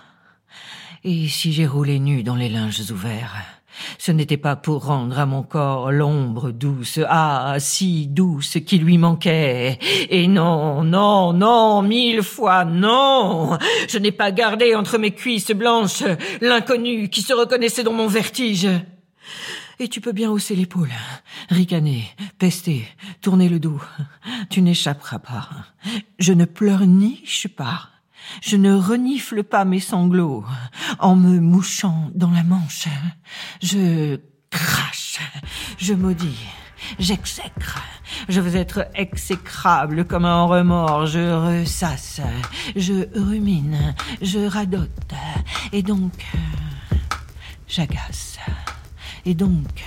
Et 1.03 1.27
si 1.27 1.53
j'ai 1.53 1.67
roulé 1.67 1.99
nu 1.99 2.23
dans 2.23 2.35
les 2.35 2.49
linges 2.49 2.89
ouverts, 2.89 3.35
Ce 3.99 4.11
n'était 4.11 4.37
pas 4.37 4.55
pour 4.55 4.85
rendre 4.85 5.19
à 5.19 5.27
mon 5.27 5.43
corps 5.43 5.91
l'ombre 5.91 6.49
douce, 6.49 6.99
ah, 7.07 7.57
si 7.59 8.07
douce 8.07 8.57
qui 8.65 8.79
lui 8.79 8.97
manquait. 8.97 9.77
Et 10.09 10.27
non, 10.27 10.83
non, 10.83 11.31
non, 11.33 11.83
mille 11.83 12.23
fois 12.23 12.65
non. 12.65 13.59
Je 13.87 13.99
n'ai 13.99 14.11
pas 14.11 14.31
gardé 14.31 14.73
entre 14.73 14.97
mes 14.97 15.11
cuisses 15.11 15.51
blanches 15.51 16.03
l'inconnu 16.41 17.09
qui 17.09 17.21
se 17.21 17.33
reconnaissait 17.33 17.83
dans 17.83 17.93
mon 17.93 18.07
vertige. 18.07 18.67
Et 19.79 19.89
tu 19.89 20.01
peux 20.01 20.11
bien 20.11 20.31
hausser 20.31 20.55
l'épaule, 20.55 20.91
ricaner, 21.49 22.09
pester, 22.39 22.87
tourner 23.21 23.47
le 23.47 23.59
dos. 23.59 23.79
Tu 24.49 24.61
n'échapperas 24.63 25.19
pas. 25.19 25.49
Je 26.17 26.33
ne 26.33 26.45
pleure 26.45 26.87
ni 26.87 27.21
je 27.25 27.47
pas. 27.47 27.89
Je 28.41 28.57
ne 28.57 28.73
renifle 28.73 29.43
pas 29.43 29.65
mes 29.65 29.79
sanglots 29.79 30.43
en 30.99 31.15
me 31.15 31.39
mouchant 31.39 32.09
dans 32.15 32.31
la 32.31 32.43
manche. 32.43 32.87
Je 33.61 34.19
crache, 34.49 35.19
je 35.77 35.93
maudis, 35.93 36.45
j'exècre. 36.99 37.81
Je 38.29 38.41
veux 38.41 38.55
être 38.55 38.87
exécrable 38.95 40.05
comme 40.05 40.25
un 40.25 40.43
remords. 40.45 41.05
Je 41.05 41.19
ressasse, 41.19 42.21
je 42.75 43.07
rumine, 43.17 43.95
je 44.21 44.39
radote. 44.39 45.13
Et 45.71 45.83
donc, 45.83 46.25
j'agace. 47.67 48.39
Et 49.27 49.33
donc, 49.33 49.83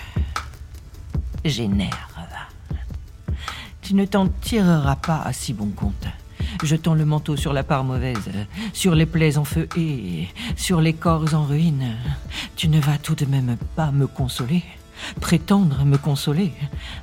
j'énerve. 1.46 1.96
Tu 3.80 3.94
ne 3.94 4.04
t'en 4.04 4.28
tireras 4.28 4.96
pas 4.96 5.22
à 5.22 5.32
si 5.32 5.54
bon 5.54 5.70
compte 5.70 6.06
jetant 6.62 6.92
le 6.92 7.06
manteau 7.06 7.36
sur 7.36 7.54
la 7.54 7.62
part 7.62 7.84
mauvaise, 7.84 8.30
sur 8.74 8.94
les 8.94 9.06
plaies 9.06 9.38
en 9.38 9.44
feu 9.44 9.66
et 9.78 10.28
sur 10.56 10.82
les 10.82 10.92
corps 10.92 11.32
en 11.32 11.44
ruine. 11.44 11.96
Tu 12.54 12.68
ne 12.68 12.78
vas 12.78 12.98
tout 12.98 13.14
de 13.14 13.24
même 13.24 13.56
pas 13.76 13.90
me 13.92 14.06
consoler, 14.06 14.62
prétendre 15.20 15.86
me 15.86 15.96
consoler, 15.96 16.52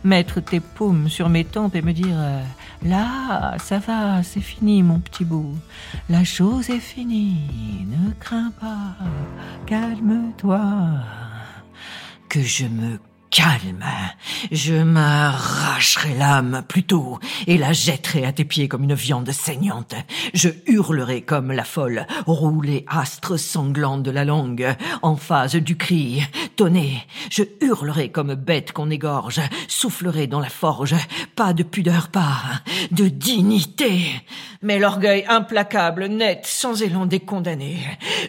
mettre 0.03 0.39
tes 0.39 0.59
paumes 0.59 1.09
sur 1.09 1.29
mes 1.29 1.43
tempes 1.43 1.75
et 1.75 1.81
me 1.81 1.93
dire 1.93 2.19
Là, 2.83 3.57
ça 3.57 3.79
va, 3.79 4.21
c'est 4.21 4.41
fini, 4.41 4.83
mon 4.83 4.99
petit 4.99 5.25
bout. 5.25 5.57
La 6.07 6.23
chose 6.23 6.69
est 6.69 6.79
finie, 6.79 7.87
ne 7.87 8.11
crains 8.19 8.51
pas, 8.59 8.95
calme-toi. 9.65 10.59
Que 12.37 12.43
je 12.43 12.67
me 12.67 12.99
Calme. 13.29 13.85
Je 14.51 14.73
m'arracherai 14.73 16.15
l'âme 16.15 16.63
plutôt 16.67 17.19
et 17.45 17.57
la 17.57 17.73
jetterai 17.73 18.25
à 18.25 18.31
tes 18.31 18.45
pieds 18.45 18.67
comme 18.67 18.83
une 18.83 18.93
viande 18.93 19.31
saignante. 19.31 19.95
Je 20.33 20.49
hurlerai 20.65 21.21
comme 21.21 21.51
la 21.51 21.63
folle, 21.63 22.07
rouler 22.25 22.85
astre 22.87 23.37
sanglant 23.37 23.97
de 23.97 24.11
la 24.11 24.23
langue, 24.23 24.75
en 25.01 25.15
phase 25.15 25.55
du 25.55 25.75
cri. 25.75 26.23
Tonner, 26.55 27.05
je 27.29 27.43
hurlerai 27.61 28.09
comme 28.09 28.35
bête 28.35 28.71
qu'on 28.71 28.89
égorge, 28.89 29.41
soufflerai 29.67 30.27
dans 30.27 30.39
la 30.39 30.49
forge, 30.49 30.95
pas 31.35 31.53
de 31.53 31.63
pudeur, 31.63 32.09
pas 32.09 32.41
de 32.91 33.07
dignité. 33.07 34.03
Mais 34.61 34.79
l'orgueil 34.79 35.25
implacable, 35.27 36.07
net, 36.07 36.45
sans 36.45 36.81
élan 36.81 37.05
des 37.05 37.19
condamnés. 37.19 37.79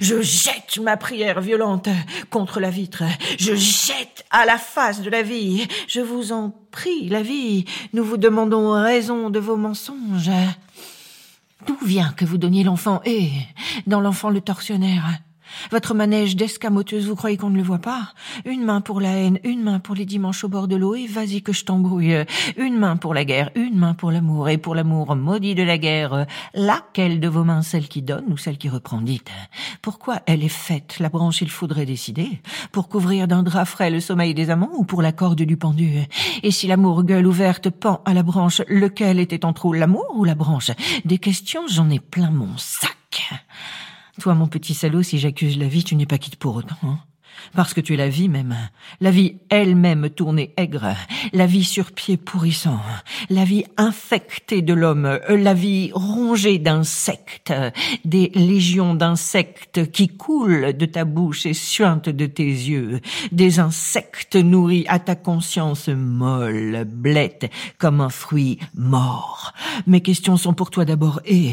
Je 0.00 0.20
jette 0.20 0.78
ma 0.82 0.96
prière 0.96 1.40
violente 1.40 1.88
contre 2.30 2.60
la 2.60 2.70
vitre. 2.70 3.04
Je 3.38 3.54
jette 3.54 4.26
à 4.30 4.44
la 4.44 4.58
face 4.58 4.87
de 4.96 5.10
la 5.10 5.22
vie. 5.22 5.66
Je 5.86 6.00
vous 6.00 6.32
en 6.32 6.50
prie, 6.70 7.08
la 7.08 7.22
vie. 7.22 7.64
Nous 7.92 8.04
vous 8.04 8.16
demandons 8.16 8.72
raison 8.72 9.30
de 9.30 9.38
vos 9.38 9.56
mensonges. 9.56 10.30
D'où 11.66 11.76
vient 11.84 12.12
que 12.16 12.24
vous 12.24 12.38
donniez 12.38 12.64
l'enfant? 12.64 13.00
Et 13.04 13.30
dans 13.86 14.00
l'enfant 14.00 14.30
le 14.30 14.40
tortionnaire 14.40 15.04
votre 15.70 15.94
manège 15.94 16.36
d'escamoteuse, 16.36 17.06
vous 17.06 17.16
croyez 17.16 17.36
qu'on 17.36 17.50
ne 17.50 17.56
le 17.56 17.62
voit 17.62 17.78
pas? 17.78 18.12
Une 18.44 18.64
main 18.64 18.80
pour 18.80 19.00
la 19.00 19.10
haine, 19.10 19.38
une 19.44 19.62
main 19.62 19.78
pour 19.78 19.94
les 19.94 20.04
dimanches 20.04 20.44
au 20.44 20.48
bord 20.48 20.68
de 20.68 20.76
l'eau, 20.76 20.94
et 20.94 21.06
vas-y 21.06 21.42
que 21.42 21.52
je 21.52 21.64
t'embrouille. 21.64 22.24
Une 22.56 22.78
main 22.78 22.96
pour 22.96 23.14
la 23.14 23.24
guerre, 23.24 23.50
une 23.54 23.78
main 23.78 23.94
pour 23.94 24.10
l'amour, 24.10 24.48
et 24.48 24.58
pour 24.58 24.74
l'amour 24.74 25.14
maudit 25.16 25.54
de 25.54 25.62
la 25.62 25.78
guerre, 25.78 26.26
laquelle 26.54 27.20
de 27.20 27.28
vos 27.28 27.44
mains, 27.44 27.62
celle 27.62 27.88
qui 27.88 28.02
donne 28.02 28.32
ou 28.32 28.36
celle 28.36 28.58
qui 28.58 28.68
reprend? 28.68 29.00
Dites, 29.00 29.30
pourquoi 29.82 30.20
elle 30.26 30.42
est 30.42 30.48
faite, 30.48 30.98
la 30.98 31.08
branche 31.08 31.40
il 31.40 31.50
faudrait 31.50 31.86
décider? 31.86 32.40
Pour 32.72 32.88
couvrir 32.88 33.28
d'un 33.28 33.42
drap 33.42 33.64
frais 33.64 33.90
le 33.90 34.00
sommeil 34.00 34.34
des 34.34 34.50
amants 34.50 34.70
ou 34.74 34.84
pour 34.84 35.02
la 35.02 35.12
corde 35.12 35.42
du 35.42 35.56
pendu? 35.56 36.00
Et 36.42 36.50
si 36.50 36.66
l'amour 36.66 37.04
gueule 37.04 37.26
ouverte 37.26 37.70
pend 37.70 38.02
à 38.04 38.14
la 38.14 38.22
branche, 38.22 38.62
lequel 38.68 39.18
était 39.20 39.44
en 39.44 39.52
trop, 39.52 39.72
l'amour 39.72 40.12
ou 40.14 40.24
la 40.24 40.34
branche? 40.34 40.70
Des 41.04 41.18
questions, 41.18 41.66
j'en 41.68 41.90
ai 41.90 42.00
plein 42.00 42.30
mon 42.30 42.56
sac. 42.56 42.96
Toi, 44.18 44.34
mon 44.34 44.48
petit 44.48 44.74
salaud, 44.74 45.02
si 45.02 45.18
j'accuse 45.18 45.58
la 45.58 45.68
vie, 45.68 45.84
tu 45.84 45.94
n'es 45.94 46.06
pas 46.06 46.18
quitte 46.18 46.36
pour 46.36 46.56
autant. 46.56 46.76
Hein 46.82 46.98
parce 47.54 47.74
que 47.74 47.80
tu 47.80 47.94
es 47.94 47.96
la 47.96 48.08
vie 48.08 48.28
même, 48.28 48.56
la 49.00 49.10
vie 49.10 49.36
elle-même 49.50 50.10
tournée 50.10 50.52
aigre, 50.56 50.94
la 51.32 51.46
vie 51.46 51.64
sur 51.64 51.92
pied 51.92 52.16
pourrissant, 52.16 52.80
la 53.30 53.44
vie 53.44 53.64
infectée 53.76 54.62
de 54.62 54.74
l'homme, 54.74 55.18
la 55.28 55.54
vie 55.54 55.90
rongée 55.92 56.58
d'insectes, 56.58 57.52
des 58.04 58.30
légions 58.34 58.94
d'insectes 58.94 59.90
qui 59.90 60.08
coulent 60.08 60.76
de 60.76 60.86
ta 60.86 61.04
bouche 61.04 61.46
et 61.46 61.54
suintent 61.54 62.08
de 62.08 62.26
tes 62.26 62.44
yeux, 62.44 63.00
des 63.32 63.60
insectes 63.60 64.36
nourris 64.36 64.84
à 64.88 64.98
ta 64.98 65.14
conscience 65.14 65.88
molle, 65.88 66.84
blette, 66.86 67.50
comme 67.78 68.00
un 68.00 68.08
fruit 68.08 68.58
mort. 68.74 69.52
Mes 69.86 70.00
questions 70.00 70.36
sont 70.36 70.54
pour 70.54 70.70
toi 70.70 70.84
d'abord. 70.84 71.20
Et, 71.24 71.52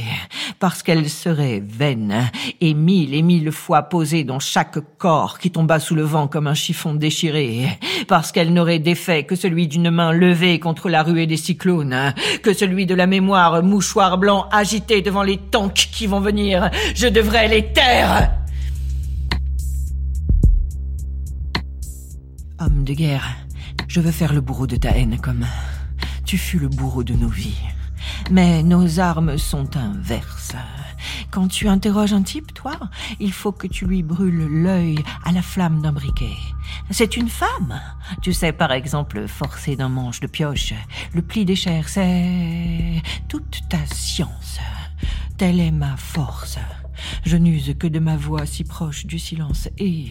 parce 0.59 0.83
qu'elles 0.83 1.09
seraient 1.09 1.59
vaines, 1.59 2.29
et 2.61 2.73
mille 2.73 3.13
et 3.13 3.21
mille 3.21 3.51
fois 3.51 3.83
posées 3.83 4.23
dans 4.23 4.39
chaque 4.39 4.79
corps 4.97 5.39
qui 5.39 5.49
sous 5.79 5.95
le 5.95 6.03
vent 6.03 6.27
comme 6.27 6.47
un 6.47 6.53
chiffon 6.53 6.93
déchiré, 6.93 7.67
parce 8.07 8.31
qu'elle 8.31 8.53
n'aurait 8.53 8.79
d'effet 8.79 9.23
que 9.23 9.35
celui 9.35 9.67
d'une 9.67 9.89
main 9.89 10.11
levée 10.11 10.59
contre 10.59 10.89
la 10.89 11.03
ruée 11.03 11.27
des 11.27 11.37
cyclones, 11.37 12.13
que 12.43 12.53
celui 12.53 12.85
de 12.85 12.95
la 12.95 13.07
mémoire 13.07 13.63
mouchoir 13.63 14.17
blanc 14.17 14.47
agité 14.51 15.01
devant 15.01 15.23
les 15.23 15.37
tanks 15.37 15.89
qui 15.91 16.07
vont 16.07 16.19
venir. 16.19 16.69
Je 16.95 17.07
devrais 17.07 17.47
les 17.47 17.71
taire. 17.71 18.31
Homme 22.59 22.83
de 22.83 22.93
guerre, 22.93 23.27
je 23.87 23.99
veux 23.99 24.11
faire 24.11 24.33
le 24.33 24.41
bourreau 24.41 24.67
de 24.67 24.77
ta 24.77 24.89
haine 24.91 25.17
comme 25.21 25.45
tu 26.25 26.37
fus 26.37 26.59
le 26.59 26.69
bourreau 26.69 27.03
de 27.03 27.13
nos 27.13 27.29
vies. 27.29 27.59
Mais 28.31 28.63
nos 28.63 28.99
armes 28.99 29.37
sont 29.37 29.77
inverses. 29.77 30.55
Quand 31.35 31.49
tu 31.49 31.67
interroges 31.67 32.13
un 32.13 32.21
type, 32.21 32.53
toi, 32.53 32.79
il 33.19 33.33
faut 33.33 33.51
que 33.51 33.67
tu 33.67 33.85
lui 33.85 34.03
brûles 34.03 34.47
l'œil 34.47 35.03
à 35.25 35.33
la 35.33 35.41
flamme 35.41 35.81
d'un 35.81 35.91
briquet. 35.91 36.37
C'est 36.91 37.17
une 37.17 37.27
femme. 37.27 37.77
Tu 38.21 38.31
sais, 38.31 38.53
par 38.53 38.71
exemple, 38.71 39.27
forcer 39.27 39.75
d'un 39.75 39.89
manche 39.89 40.21
de 40.21 40.27
pioche. 40.27 40.73
Le 41.13 41.21
pli 41.21 41.43
des 41.43 41.57
chairs, 41.57 41.89
c'est 41.89 43.01
toute 43.27 43.67
ta 43.67 43.85
science. 43.85 44.59
Telle 45.37 45.59
est 45.59 45.71
ma 45.71 45.97
force. 45.97 46.57
Je 47.23 47.37
n'use 47.37 47.75
que 47.77 47.87
de 47.87 47.99
ma 47.99 48.17
voix 48.17 48.45
si 48.45 48.63
proche 48.63 49.05
du 49.05 49.19
silence 49.19 49.69
et 49.77 50.05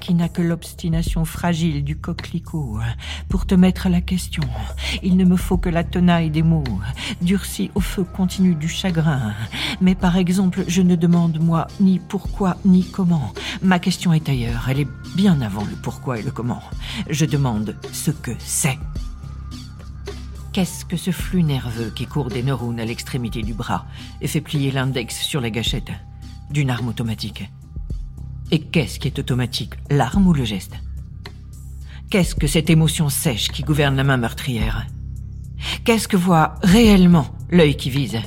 qui 0.00 0.14
n'a 0.14 0.28
que 0.28 0.42
l'obstination 0.42 1.24
fragile 1.24 1.84
du 1.84 1.96
coquelicot. 1.96 2.78
Pour 3.28 3.46
te 3.46 3.54
mettre 3.54 3.88
la 3.88 4.00
question, 4.00 4.42
il 5.02 5.16
ne 5.16 5.24
me 5.24 5.36
faut 5.36 5.58
que 5.58 5.68
la 5.68 5.84
tenaille 5.84 6.30
des 6.30 6.42
mots, 6.42 6.64
durcis 7.20 7.70
au 7.74 7.80
feu 7.80 8.04
continu 8.04 8.54
du 8.54 8.68
chagrin. 8.68 9.34
Mais 9.80 9.94
par 9.94 10.16
exemple, 10.16 10.64
je 10.68 10.82
ne 10.82 10.96
demande 10.96 11.38
moi 11.40 11.66
ni 11.80 11.98
pourquoi 11.98 12.56
ni 12.64 12.84
comment. 12.84 13.32
Ma 13.62 13.78
question 13.78 14.12
est 14.12 14.28
ailleurs, 14.28 14.66
elle 14.68 14.80
est 14.80 14.88
bien 15.16 15.40
avant 15.40 15.64
le 15.64 15.76
pourquoi 15.82 16.18
et 16.18 16.22
le 16.22 16.30
comment. 16.30 16.62
Je 17.08 17.24
demande 17.24 17.76
ce 17.92 18.10
que 18.10 18.32
c'est. 18.38 18.78
Qu'est-ce 20.52 20.84
que 20.84 20.96
ce 20.96 21.10
flux 21.10 21.42
nerveux 21.42 21.92
qui 21.94 22.06
court 22.06 22.28
des 22.28 22.42
neurones 22.42 22.80
à 22.80 22.84
l'extrémité 22.84 23.42
du 23.42 23.54
bras 23.54 23.86
et 24.20 24.26
fait 24.26 24.40
plier 24.40 24.70
l'index 24.70 25.20
sur 25.20 25.40
la 25.40 25.50
gâchette? 25.50 25.92
D'une 26.50 26.70
arme 26.70 26.88
automatique. 26.88 27.50
Et 28.50 28.60
qu'est-ce 28.60 28.98
qui 28.98 29.08
est 29.08 29.18
automatique, 29.18 29.74
l'arme 29.90 30.26
ou 30.26 30.32
le 30.32 30.44
geste? 30.44 30.74
Qu'est-ce 32.10 32.34
que 32.34 32.46
cette 32.46 32.70
émotion 32.70 33.10
sèche 33.10 33.48
qui 33.48 33.62
gouverne 33.62 33.96
la 33.96 34.04
main 34.04 34.16
meurtrière? 34.16 34.86
Qu'est-ce 35.84 36.08
que 36.08 36.16
voit 36.16 36.54
réellement 36.62 37.26
l'œil 37.50 37.76
qui 37.76 37.90
vise? 37.90 38.18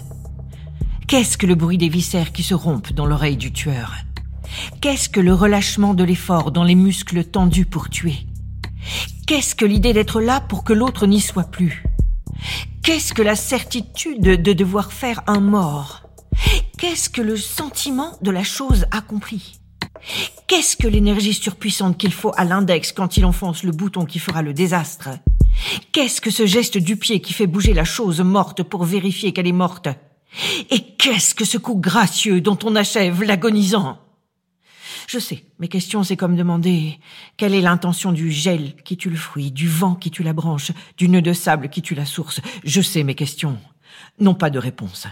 Qu'est-ce 1.08 1.38
que 1.38 1.48
le 1.48 1.56
bruit 1.56 1.78
des 1.78 1.90
viscères 1.90 2.32
qui 2.32 2.44
se 2.44 2.54
rompent 2.54 2.94
dans 2.94 3.06
l'oreille 3.06 3.38
du 3.38 3.52
tueur? 3.52 3.96
Qu'est-ce 4.82 5.10
que 5.10 5.20
le 5.20 5.34
relâchement 5.34 5.94
de 5.94 6.04
l'effort 6.04 6.52
dans 6.52 6.64
les 6.64 6.76
muscles 6.76 7.24
tendus 7.24 7.66
pour 7.66 7.90
tuer? 7.90 8.28
Qu'est-ce 9.26 9.56
que 9.56 9.66
l'idée 9.66 9.94
d'être 9.94 10.22
là 10.22 10.42
pour 10.42 10.64
que 10.64 10.74
l'autre 10.74 11.08
n'y 11.08 11.22
soit 11.22 11.50
plus? 11.50 11.84
Qu'est-ce 12.84 13.14
que 13.14 13.22
la 13.22 13.36
certitude 13.36 14.42
de 14.42 14.54
devoir 14.54 14.92
faire 14.92 15.22
un 15.28 15.40
mort? 15.40 16.04
Qu'est-ce 16.82 17.12
que 17.12 17.22
le 17.22 17.38
sentiment 17.38 18.18
de 18.24 18.32
la 18.32 18.44
chose 18.44 18.88
accomplie 18.90 19.60
Qu'est-ce 20.48 20.76
que 20.76 20.88
l'énergie 20.88 21.36
surpuissante 21.36 21.96
qu'il 21.96 22.12
faut 22.12 22.34
à 22.36 22.44
l'index 22.44 22.92
quand 22.92 23.18
il 23.18 23.26
enfonce 23.26 23.62
le 23.62 23.72
bouton 23.72 24.06
qui 24.06 24.18
fera 24.18 24.42
le 24.42 24.52
désastre? 24.52 25.10
Qu'est-ce 25.92 26.22
que 26.22 26.32
ce 26.32 26.48
geste 26.48 26.80
du 26.80 26.98
pied 26.98 27.22
qui 27.22 27.34
fait 27.34 27.46
bouger 27.46 27.76
la 27.76 27.84
chose 27.84 28.22
morte 28.22 28.64
pour 28.64 28.84
vérifier 28.84 29.32
qu'elle 29.32 29.46
est 29.46 29.52
morte? 29.52 29.90
Et 30.72 30.80
qu'est-ce 30.98 31.36
que 31.36 31.46
ce 31.46 31.60
coup 31.60 31.76
gracieux 31.76 32.42
dont 32.42 32.58
on 32.64 32.76
achève 32.76 33.22
l'agonisant? 33.22 34.00
Je 35.06 35.20
sais, 35.20 35.46
mes 35.60 35.68
questions, 35.68 36.04
c'est 36.04 36.18
comme 36.18 36.36
demander 36.36 36.98
quelle 37.38 37.54
est 37.54 37.62
l'intention 37.62 38.12
du 38.12 38.32
gel 38.32 38.74
qui 38.86 38.98
tue 38.98 39.12
le 39.12 39.18
fruit, 39.18 39.52
du 39.52 39.68
vent 39.68 39.94
qui 39.94 40.10
tue 40.10 40.24
la 40.24 40.34
branche, 40.34 40.72
du 40.98 41.10
nœud 41.10 41.22
de 41.22 41.34
sable 41.34 41.70
qui 41.70 41.84
tue 41.84 41.94
la 41.94 42.08
source? 42.08 42.42
Je 42.64 42.82
sais, 42.82 43.04
mes 43.04 43.14
questions 43.14 43.60
n'ont 44.20 44.36
pas 44.36 44.50
de 44.50 44.60
réponse. 44.60 45.08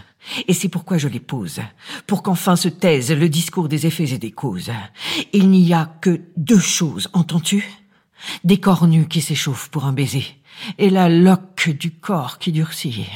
Et 0.48 0.52
c'est 0.52 0.68
pourquoi 0.68 0.98
je 0.98 1.08
les 1.08 1.20
pose, 1.20 1.60
pour 2.06 2.22
qu'enfin 2.22 2.56
se 2.56 2.68
taise 2.68 3.12
le 3.12 3.28
discours 3.28 3.68
des 3.68 3.86
effets 3.86 4.12
et 4.12 4.18
des 4.18 4.32
causes. 4.32 4.70
Il 5.32 5.50
n'y 5.50 5.72
a 5.72 5.86
que 6.00 6.20
deux 6.36 6.58
choses, 6.58 7.08
entends-tu? 7.12 7.64
Des 8.44 8.60
corps 8.60 8.86
nus 8.86 9.08
qui 9.08 9.22
s'échauffent 9.22 9.70
pour 9.70 9.86
un 9.86 9.92
baiser, 9.92 10.24
et 10.78 10.90
la 10.90 11.08
loque 11.08 11.70
du 11.70 11.90
corps 11.90 12.38
qui 12.38 12.52
durcit. 12.52 13.06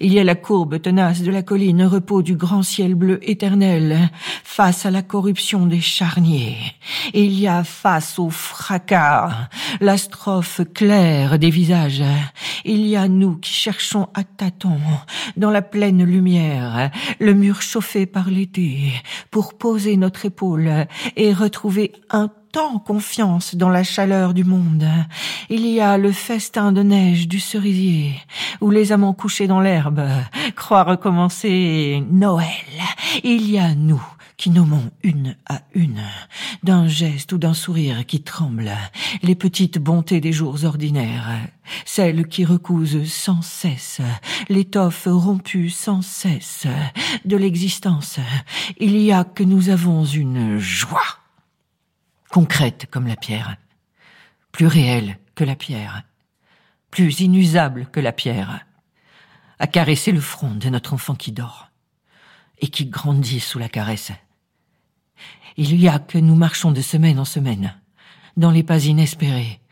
Il 0.00 0.12
y 0.12 0.18
a 0.18 0.24
la 0.24 0.34
courbe 0.34 0.80
tenace 0.80 1.22
de 1.22 1.30
la 1.30 1.42
colline, 1.42 1.84
repos 1.84 2.22
du 2.22 2.36
grand 2.36 2.62
ciel 2.62 2.94
bleu 2.94 3.18
éternel, 3.28 4.10
face 4.44 4.86
à 4.86 4.90
la 4.90 5.02
corruption 5.02 5.66
des 5.66 5.80
charniers. 5.80 6.56
Il 7.14 7.38
y 7.38 7.46
a 7.46 7.64
face 7.64 8.18
au 8.18 8.30
fracas, 8.30 9.48
la 9.80 9.96
strophe 9.96 10.60
claire 10.72 11.38
des 11.38 11.50
visages. 11.50 12.04
Il 12.64 12.86
y 12.86 12.96
a 12.96 13.08
nous 13.08 13.36
qui 13.36 13.52
cherchons 13.52 14.08
à 14.14 14.24
tâtons, 14.24 14.80
dans 15.36 15.50
la 15.50 15.62
pleine 15.62 16.04
lumière, 16.04 16.90
le 17.18 17.34
mur 17.34 17.62
chauffé 17.62 18.06
par 18.06 18.30
l'été, 18.30 18.92
pour 19.30 19.54
poser 19.54 19.96
notre 19.96 20.26
épaule 20.26 20.86
et 21.16 21.32
retrouver 21.32 21.92
un 22.10 22.30
tant 22.56 22.78
confiance 22.78 23.54
dans 23.54 23.68
la 23.68 23.84
chaleur 23.84 24.32
du 24.32 24.42
monde. 24.42 24.86
Il 25.50 25.66
y 25.66 25.78
a 25.78 25.98
le 25.98 26.10
festin 26.10 26.72
de 26.72 26.82
neige 26.82 27.28
du 27.28 27.38
cerisier, 27.38 28.14
où 28.62 28.70
les 28.70 28.92
amants 28.92 29.12
couchés 29.12 29.46
dans 29.46 29.60
l'herbe 29.60 30.00
croient 30.54 30.84
recommencer 30.84 32.02
Noël. 32.10 32.46
Il 33.24 33.50
y 33.50 33.58
a 33.58 33.74
nous 33.74 34.02
qui 34.38 34.48
nommons 34.48 34.90
une 35.02 35.36
à 35.46 35.60
une, 35.74 36.02
d'un 36.62 36.88
geste 36.88 37.34
ou 37.34 37.36
d'un 37.36 37.52
sourire 37.52 38.06
qui 38.06 38.22
tremble, 38.22 38.72
les 39.22 39.34
petites 39.34 39.78
bontés 39.78 40.22
des 40.22 40.32
jours 40.32 40.64
ordinaires, 40.64 41.28
celles 41.84 42.26
qui 42.26 42.46
recousent 42.46 43.06
sans 43.06 43.42
cesse, 43.42 44.00
l'étoffe 44.48 45.08
rompue 45.10 45.68
sans 45.68 46.00
cesse 46.00 46.66
de 47.26 47.36
l'existence. 47.36 48.18
Il 48.78 48.96
y 48.96 49.12
a 49.12 49.24
que 49.24 49.44
nous 49.44 49.68
avons 49.68 50.06
une 50.06 50.56
joie 50.56 51.25
concrète 52.36 52.86
comme 52.90 53.06
la 53.06 53.16
pierre, 53.16 53.56
plus 54.52 54.66
réelle 54.66 55.16
que 55.34 55.42
la 55.42 55.56
pierre, 55.56 56.02
plus 56.90 57.20
inusable 57.20 57.86
que 57.90 57.98
la 57.98 58.12
pierre, 58.12 58.66
à 59.58 59.66
caresser 59.66 60.12
le 60.12 60.20
front 60.20 60.54
de 60.54 60.68
notre 60.68 60.92
enfant 60.92 61.14
qui 61.14 61.32
dort 61.32 61.70
et 62.58 62.68
qui 62.68 62.84
grandit 62.84 63.40
sous 63.40 63.58
la 63.58 63.70
caresse. 63.70 64.12
Il 65.56 65.80
y 65.80 65.88
a 65.88 65.98
que 65.98 66.18
nous 66.18 66.34
marchons 66.34 66.72
de 66.72 66.82
semaine 66.82 67.18
en 67.18 67.24
semaine, 67.24 67.74
dans 68.36 68.50
les 68.50 68.62
pas 68.62 68.84
inespérés, 68.84 69.62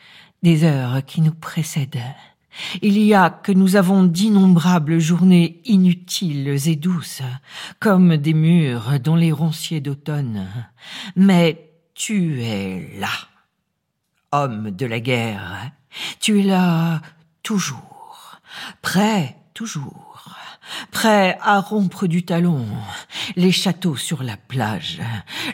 des 0.43 0.65
heures 0.65 1.05
qui 1.05 1.21
nous 1.21 1.35
précèdent. 1.35 2.15
Il 2.81 2.97
y 2.97 3.13
a 3.13 3.29
que 3.29 3.53
nous 3.53 3.77
avons 3.77 4.05
d'innombrables 4.05 5.01
journées 5.01 5.61
inutiles 5.67 6.57
et 6.67 6.77
douces, 6.77 7.21
comme 7.79 8.17
des 8.17 8.33
murs 8.33 8.99
dont 9.01 9.17
les 9.17 9.33
ronciers 9.33 9.83
d'automne. 9.83 10.47
Mais 11.15 11.74
tu 11.95 12.43
es 12.43 12.91
là, 12.99 13.09
homme 14.33 14.71
de 14.71 14.87
la 14.87 15.01
guerre. 15.01 15.71
Tu 16.21 16.41
es 16.41 16.43
là 16.43 17.01
toujours, 17.43 18.41
prêt 18.83 19.37
toujours, 19.55 20.35
prêt 20.91 21.39
à 21.41 21.61
rompre 21.61 22.09
du 22.09 22.25
talon, 22.25 22.67
les 23.37 23.53
châteaux 23.53 23.97
sur 23.97 24.25
la 24.25 24.37
plage, 24.37 25.01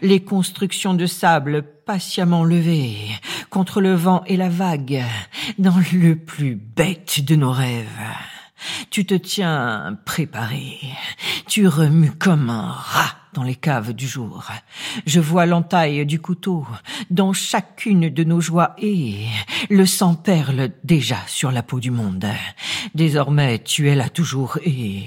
les 0.01 0.25
constructions 0.25 0.95
de 0.95 1.07
sable 1.07 1.63
patiemment 1.63 2.45
levées 2.45 2.97
contre 3.51 3.83
le 3.83 3.95
vent 3.95 4.25
et 4.27 4.39
la 4.39 4.49
vague, 4.49 5.05
dans 5.59 5.77
le 5.93 6.15
plus 6.15 6.55
bête 6.55 7.23
de 7.23 7.37
nos 7.37 7.53
rêves. 7.53 7.87
Tu 8.91 9.05
te 9.07 9.15
tiens 9.15 9.99
préparé, 10.05 10.79
tu 11.47 11.67
remues 11.67 12.13
comme 12.13 12.51
un 12.51 12.71
rat 12.71 13.21
dans 13.33 13.43
les 13.43 13.55
caves 13.55 13.93
du 13.93 14.09
jour. 14.09 14.45
Je 15.07 15.21
vois 15.21 15.47
l'entaille 15.47 16.05
du 16.05 16.21
couteau 16.21 16.67
dans 17.11 17.33
chacune 17.33 18.09
de 18.09 18.25
nos 18.25 18.41
joies 18.41 18.75
et 18.79 19.27
le 19.69 19.87
sang 19.87 20.15
perle 20.15 20.71
déjà 20.85 21.19
sur 21.27 21.53
la 21.53 21.63
peau 21.63 21.79
du 21.81 21.91
monde. 21.91 22.27
Désormais, 22.95 23.61
tu 23.61 23.89
es 23.89 23.95
là 23.95 24.09
toujours 24.09 24.59
et 24.65 25.05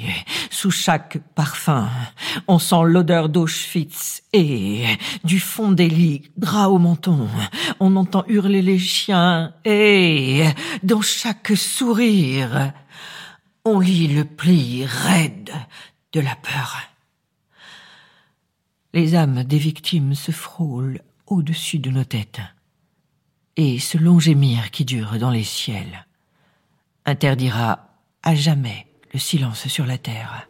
sous 0.50 0.72
chaque 0.72 1.18
parfum, 1.36 1.90
on 2.48 2.60
sent 2.60 2.84
l'odeur 2.86 3.28
d'Auschwitz 3.28 4.24
et 4.32 4.86
du 5.24 5.40
fond 5.40 5.72
des 5.72 5.90
lits, 5.90 6.32
drap 6.38 6.70
au 6.70 6.78
menton, 6.78 7.28
on 7.80 7.96
entend 7.96 8.24
hurler 8.28 8.62
les 8.62 8.80
chiens 8.80 9.54
et 9.66 10.46
dans 10.84 11.02
chaque 11.02 11.52
sourire, 11.56 12.72
on 13.66 13.80
lit 13.80 14.08
le 14.08 14.26
pli 14.26 14.86
raide 14.86 15.54
de 16.12 16.20
la 16.20 16.36
peur. 16.36 16.82
Les 18.94 19.16
âmes 19.16 19.44
des 19.44 19.58
victimes 19.58 20.16
se 20.16 20.32
frôlent 20.32 21.02
au-dessus 21.28 21.80
de 21.80 21.90
nos 21.90 22.04
têtes. 22.04 22.42
Et 23.56 23.80
ce 23.80 23.98
long 23.98 24.20
gémir 24.20 24.72
qui 24.72 24.86
dure 24.86 25.18
dans 25.18 25.32
les 25.32 25.44
ciels 25.44 26.06
interdira 27.06 27.88
à 28.22 28.36
jamais 28.36 28.88
le 29.14 29.20
silence 29.20 29.68
sur 29.68 29.86
la 29.86 29.98
terre. 29.98 30.48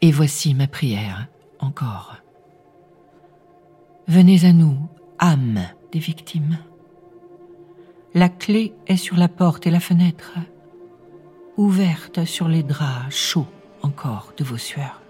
Et 0.00 0.10
voici 0.10 0.54
ma 0.54 0.66
prière 0.66 1.26
encore. 1.58 2.16
Venez 4.08 4.44
à 4.44 4.52
nous, 4.52 4.76
âmes 5.20 5.64
des 5.92 6.00
victimes. 6.00 6.58
La 8.14 8.28
clé 8.28 8.74
est 8.86 8.96
sur 8.96 9.16
la 9.16 9.28
porte 9.28 9.66
et 9.66 9.70
la 9.70 9.80
fenêtre, 9.80 10.32
ouverte 11.56 12.24
sur 12.24 12.48
les 12.48 12.62
draps 12.62 13.14
chauds 13.14 13.48
encore 13.82 14.32
de 14.36 14.44
vos 14.44 14.56
sueurs. 14.56 15.02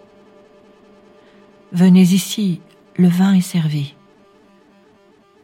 Venez 1.73 2.03
ici, 2.03 2.61
le 2.97 3.09
vin 3.09 3.35
est 3.35 3.41
servi. 3.41 3.95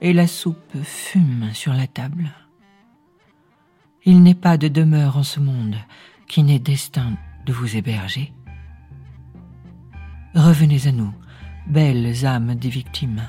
Et 0.01 0.13
la 0.13 0.27
soupe 0.27 0.77
fume 0.83 1.51
sur 1.53 1.73
la 1.73 1.87
table. 1.87 2.31
Il 4.05 4.23
n'est 4.23 4.35
pas 4.35 4.57
de 4.57 4.69
demeure 4.69 5.17
en 5.17 5.23
ce 5.23 5.41
monde 5.41 5.77
qui 6.29 6.43
n'ait 6.43 6.59
destin 6.59 7.17
de 7.47 7.53
vous 7.53 7.77
héberger. 7.77 8.33
Revenez 10.35 10.87
à 10.87 10.93
nous, 10.93 11.13
belles 11.67 12.25
âmes 12.25 12.55
des 12.55 12.69
victimes, 12.69 13.27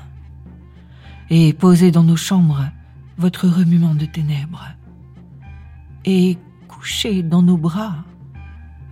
et 1.28 1.52
posez 1.52 1.90
dans 1.90 2.04
nos 2.04 2.16
chambres 2.16 2.66
votre 3.16 3.48
remuement 3.48 3.94
de 3.94 4.06
ténèbres, 4.06 4.68
et 6.04 6.38
couchez 6.80 7.22
dans 7.22 7.42
nos 7.42 7.58
bras 7.58 8.04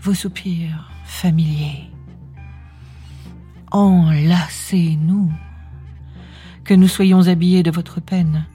vos 0.02 0.12
soupirs 0.12 0.90
familiers 1.04 1.88
enlacez-nous, 3.70 5.30
que 6.64 6.74
nous 6.74 6.88
soyons 6.88 7.28
habillés 7.28 7.62
de 7.62 7.70
votre 7.70 8.00
peine. 8.00 8.46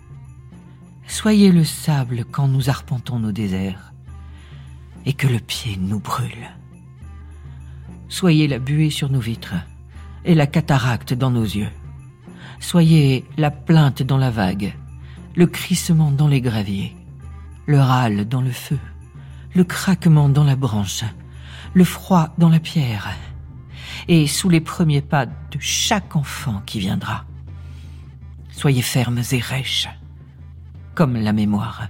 Soyez 1.08 1.52
le 1.52 1.64
sable 1.64 2.26
quand 2.26 2.48
nous 2.48 2.70
arpentons 2.70 3.20
nos 3.20 3.32
déserts, 3.32 3.94
et 5.06 5.14
que 5.14 5.28
le 5.28 5.40
pied 5.40 5.78
nous 5.78 6.00
brûle. 6.00 6.50
Soyez 8.10 8.48
la 8.48 8.60
buée 8.60 8.90
sur 8.90 9.10
nos 9.10 9.20
vitres, 9.20 9.56
et 10.26 10.36
la 10.36 10.48
cataracte 10.48 11.14
dans 11.14 11.32
nos 11.32 11.44
yeux. 11.44 11.72
Soyez 12.60 13.26
la 13.38 13.52
plainte 13.52 14.04
dans 14.04 14.18
la 14.18 14.32
vague, 14.32 14.74
le 15.36 15.48
crissement 15.48 16.12
dans 16.12 16.28
les 16.28 16.42
graviers, 16.42 16.96
le 17.66 17.80
râle 17.80 18.28
dans 18.28 18.42
le 18.42 18.52
feu, 18.52 18.80
le 19.54 19.64
craquement 19.64 20.30
dans 20.30 20.44
la 20.44 20.56
branche, 20.56 21.04
le 21.74 21.84
froid 21.84 22.34
dans 22.38 22.50
la 22.50 22.60
pierre, 22.60 23.10
et 24.08 24.28
sous 24.28 24.50
les 24.50 24.62
premiers 24.62 25.02
pas 25.02 25.26
de 25.26 25.60
chaque 25.60 26.16
enfant 26.16 26.62
qui 26.66 26.80
viendra. 26.80 27.26
Soyez 28.52 28.82
fermes 28.82 29.22
et 29.32 29.40
rêches, 29.40 29.90
comme 30.96 31.18
la 31.18 31.34
mémoire. 31.34 31.88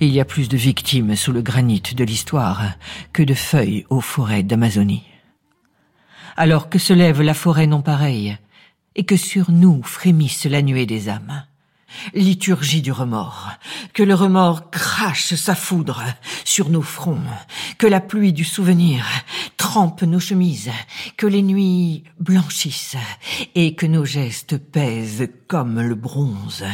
Il 0.00 0.08
y 0.08 0.20
a 0.20 0.24
plus 0.24 0.48
de 0.48 0.56
victimes 0.56 1.14
sous 1.14 1.32
le 1.32 1.42
granit 1.42 1.82
de 1.94 2.04
l'histoire 2.04 2.72
que 3.12 3.22
de 3.22 3.34
feuilles 3.34 3.84
aux 3.90 4.00
forêts 4.00 4.42
d'Amazonie. 4.42 5.04
Alors 6.36 6.70
que 6.70 6.78
se 6.78 6.94
lève 6.94 7.20
la 7.20 7.34
forêt 7.34 7.66
non 7.66 7.82
pareille, 7.82 8.38
et 8.96 9.04
que 9.04 9.16
sur 9.16 9.50
nous 9.50 9.82
frémisse 9.82 10.46
la 10.46 10.62
nuée 10.62 10.86
des 10.86 11.08
âmes 11.08 11.44
liturgie 12.14 12.82
du 12.82 12.92
remords, 12.92 13.48
que 13.92 14.02
le 14.02 14.14
remords 14.14 14.70
crache 14.70 15.34
sa 15.34 15.54
foudre 15.54 16.02
sur 16.44 16.68
nos 16.70 16.82
fronts, 16.82 17.18
que 17.78 17.86
la 17.86 18.00
pluie 18.00 18.32
du 18.32 18.44
souvenir 18.44 19.04
trempe 19.56 20.02
nos 20.02 20.20
chemises, 20.20 20.70
que 21.16 21.26
les 21.26 21.42
nuits 21.42 22.04
blanchissent 22.18 22.96
et 23.54 23.74
que 23.74 23.86
nos 23.86 24.04
gestes 24.04 24.58
pèsent 24.58 25.28
comme 25.48 25.80
le 25.80 25.94
bronze. 25.94 26.64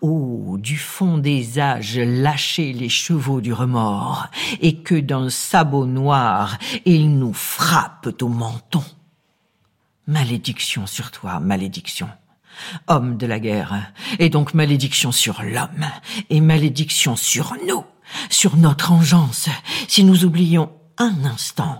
Oh, 0.00 0.56
du 0.58 0.76
fond 0.76 1.18
des 1.18 1.58
âges 1.58 1.98
lâchez 1.98 2.72
les 2.72 2.88
chevaux 2.88 3.40
du 3.40 3.52
remords 3.52 4.28
et 4.60 4.76
que 4.82 4.94
d'un 4.94 5.30
sabot 5.30 5.86
noir 5.86 6.58
ils 6.84 7.18
nous 7.18 7.32
frappent 7.32 8.16
au 8.20 8.28
menton. 8.28 8.84
Malédiction 10.06 10.86
sur 10.86 11.10
toi, 11.10 11.38
malédiction. 11.38 12.08
Homme 12.88 13.16
de 13.16 13.26
la 13.26 13.40
guerre, 13.40 13.92
et 14.18 14.28
donc 14.28 14.54
malédiction 14.54 15.12
sur 15.12 15.42
l'homme, 15.42 15.86
et 16.30 16.40
malédiction 16.40 17.16
sur 17.16 17.54
nous, 17.66 17.84
sur 18.30 18.56
notre 18.56 18.92
engeance, 18.92 19.48
si 19.88 20.04
nous 20.04 20.24
oublions 20.24 20.70
un 20.98 21.24
instant 21.24 21.78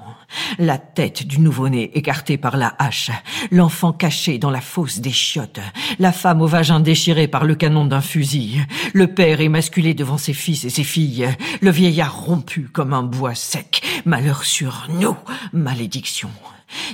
la 0.58 0.78
tête 0.78 1.26
du 1.26 1.38
nouveau-né 1.38 1.90
écartée 1.96 2.36
par 2.36 2.56
la 2.56 2.74
hache, 2.78 3.10
l'enfant 3.50 3.92
caché 3.92 4.38
dans 4.38 4.50
la 4.50 4.60
fosse 4.60 5.00
des 5.00 5.10
chiottes, 5.10 5.60
la 5.98 6.12
femme 6.12 6.42
au 6.42 6.46
vagin 6.46 6.80
déchiré 6.80 7.28
par 7.28 7.44
le 7.44 7.54
canon 7.54 7.84
d'un 7.84 8.00
fusil, 8.00 8.60
le 8.92 9.08
père 9.08 9.40
émasculé 9.40 9.94
devant 9.94 10.18
ses 10.18 10.34
fils 10.34 10.64
et 10.64 10.70
ses 10.70 10.84
filles, 10.84 11.28
le 11.60 11.70
vieillard 11.70 12.24
rompu 12.24 12.68
comme 12.72 12.94
un 12.94 13.02
bois 13.02 13.34
sec, 13.34 13.82
malheur 14.04 14.44
sur 14.44 14.86
nous, 14.98 15.16
malédiction. 15.52 16.30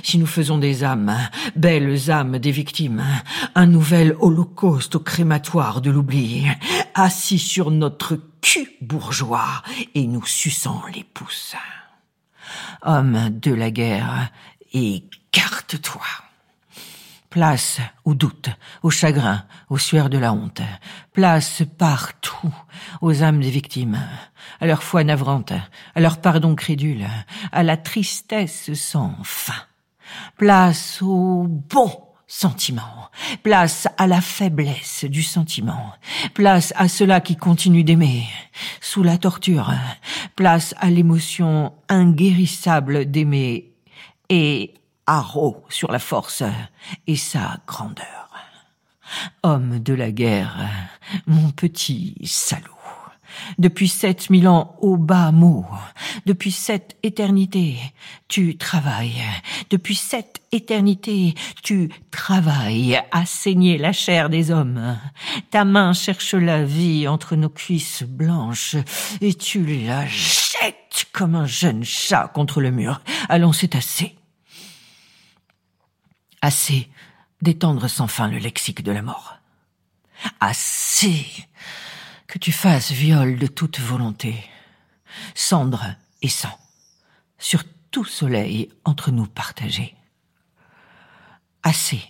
Si 0.03 0.17
nous 0.17 0.25
faisons 0.25 0.57
des 0.57 0.83
âmes, 0.83 1.17
belles 1.55 2.09
âmes 2.09 2.39
des 2.39 2.51
victimes, 2.51 3.03
un 3.55 3.65
nouvel 3.65 4.15
holocauste 4.19 4.95
au 4.95 4.99
crématoire 4.99 5.81
de 5.81 5.91
l'oubli, 5.91 6.45
assis 6.93 7.39
sur 7.39 7.71
notre 7.71 8.19
cul 8.41 8.69
bourgeois 8.81 9.63
et 9.95 10.07
nous 10.07 10.25
suçant 10.25 10.81
les 10.93 11.03
pouces. 11.03 11.55
Homme 12.81 13.29
de 13.29 13.53
la 13.53 13.71
guerre, 13.71 14.29
écarte-toi. 14.73 16.01
Place 17.29 17.79
au 18.05 18.15
doute, 18.15 18.49
au 18.81 18.89
chagrin, 18.89 19.45
aux 19.69 19.77
sueurs 19.77 20.09
de 20.09 20.17
la 20.17 20.33
honte. 20.33 20.61
Place 21.13 21.61
partout 21.77 22.53
aux 23.01 23.21
âmes 23.21 23.39
des 23.39 23.51
victimes, 23.51 23.99
à 24.59 24.65
leur 24.65 24.81
foi 24.81 25.03
navrante, 25.03 25.53
à 25.93 25.99
leur 25.99 26.21
pardon 26.21 26.55
crédule, 26.55 27.07
à 27.51 27.61
la 27.61 27.77
tristesse 27.77 28.73
sans 28.73 29.15
fin. 29.23 29.68
Place 30.37 31.01
au 31.01 31.45
bon 31.47 31.91
sentiment. 32.27 33.09
Place 33.43 33.87
à 33.97 34.07
la 34.07 34.21
faiblesse 34.21 35.05
du 35.05 35.23
sentiment. 35.23 35.93
Place 36.33 36.73
à 36.77 36.87
cela 36.87 37.19
qui 37.21 37.35
continue 37.35 37.83
d'aimer 37.83 38.25
sous 38.81 39.03
la 39.03 39.17
torture. 39.17 39.73
Place 40.35 40.75
à 40.77 40.89
l'émotion 40.89 41.73
inguérissable 41.89 43.09
d'aimer 43.09 43.73
et 44.29 44.75
haro 45.07 45.65
sur 45.69 45.91
la 45.91 45.99
force 45.99 46.43
et 47.07 47.15
sa 47.15 47.57
grandeur. 47.67 48.29
Homme 49.41 49.79
de 49.79 49.93
la 49.93 50.11
guerre, 50.11 50.69
mon 51.25 51.49
petit 51.49 52.15
salaud. 52.25 52.78
Depuis 53.57 53.87
sept 53.87 54.29
mille 54.29 54.47
ans 54.47 54.75
au 54.81 54.97
bas 54.97 55.31
mot, 55.31 55.65
depuis 56.25 56.51
cette 56.51 56.97
éternité, 57.03 57.77
tu 58.27 58.57
travailles. 58.57 59.23
Depuis 59.69 59.95
cette 59.95 60.41
éternité, 60.51 61.33
tu 61.63 61.89
travailles 62.11 63.01
à 63.11 63.25
saigner 63.25 63.77
la 63.77 63.93
chair 63.93 64.29
des 64.29 64.51
hommes. 64.51 64.97
Ta 65.51 65.65
main 65.65 65.93
cherche 65.93 66.33
la 66.33 66.63
vie 66.63 67.07
entre 67.07 67.35
nos 67.35 67.49
cuisses 67.49 68.03
blanches 68.03 68.75
et 69.21 69.33
tu 69.33 69.65
la 69.65 70.05
jettes 70.07 71.05
comme 71.11 71.35
un 71.35 71.45
jeune 71.45 71.83
chat 71.83 72.27
contre 72.27 72.61
le 72.61 72.71
mur. 72.71 73.01
Allons, 73.27 73.53
c'est 73.53 73.75
assez. 73.75 74.15
Assez 76.41 76.89
d'étendre 77.41 77.87
sans 77.87 78.07
fin 78.07 78.27
le 78.27 78.37
lexique 78.37 78.83
de 78.83 78.91
la 78.91 79.01
mort. 79.01 79.35
Assez 80.39 81.25
que 82.29 82.37
tu 82.37 82.51
fasses 82.51 82.91
viol 82.91 83.39
de 83.39 83.47
toute 83.47 83.79
volonté, 83.79 84.35
cendre 85.33 85.95
et 86.21 86.29
sang, 86.29 86.59
sur 87.39 87.63
tout 87.89 88.05
soleil 88.05 88.69
entre 88.85 89.09
nous 89.09 89.25
partagés. 89.25 89.95
Assez 91.63 92.01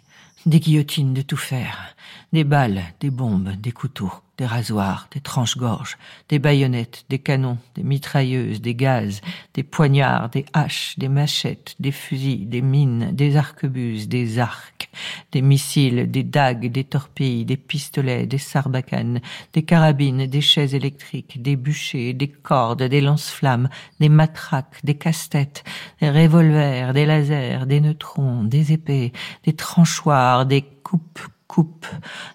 des 0.46 0.60
guillotines 0.60 1.14
de 1.14 1.22
tout 1.22 1.38
faire, 1.38 1.96
des 2.34 2.44
balles, 2.44 2.84
des 3.00 3.10
bombes, 3.10 3.52
des 3.52 3.72
couteaux, 3.72 4.12
des 4.40 4.46
rasoirs, 4.46 5.10
des 5.12 5.20
tranches-gorges, 5.20 5.98
des 6.30 6.40
baïonnettes, 6.40 7.04
des 7.10 7.20
canons, 7.20 7.58
des 7.76 7.84
mitrailleuses, 7.84 8.62
des 8.62 8.74
gaz, 8.74 9.20
des 9.54 9.64
poignards, 9.64 10.30
des 10.30 10.46
haches, 10.54 10.98
des 10.98 11.10
machettes, 11.10 11.76
des 11.80 11.92
fusils, 11.92 12.48
des 12.48 12.62
mines, 12.62 13.12
des 13.12 13.36
arquebuses, 13.36 14.08
des 14.08 14.40
arcs, 14.40 14.90
des 15.34 15.42
missiles, 15.42 16.10
des 16.10 16.24
dagues, 16.24 16.72
des 16.72 16.86
torpilles, 16.86 17.44
des 17.44 17.58
pistolets, 17.58 18.28
des 18.28 18.38
sarbacanes, 18.38 19.20
des 19.52 19.64
carabines, 19.64 20.26
des 20.26 20.42
chaises 20.42 20.74
électriques, 20.74 21.42
des 21.42 21.58
bûchers, 21.58 22.14
des 22.14 22.30
cordes, 22.30 22.84
des 22.84 23.02
lance-flammes, 23.02 23.68
des 24.00 24.10
matraques, 24.10 24.80
des 24.86 24.96
casse-têtes, 24.96 25.66
des 26.00 26.10
revolvers, 26.10 26.94
des 26.94 27.06
lasers, 27.06 27.66
des 27.66 27.82
neutrons, 27.82 28.46
des 28.46 28.72
épées, 28.72 29.12
des 29.44 29.54
tranchoirs, 29.54 30.46
des 30.46 30.62
coupes 30.62 31.28
coupes, 31.50 31.88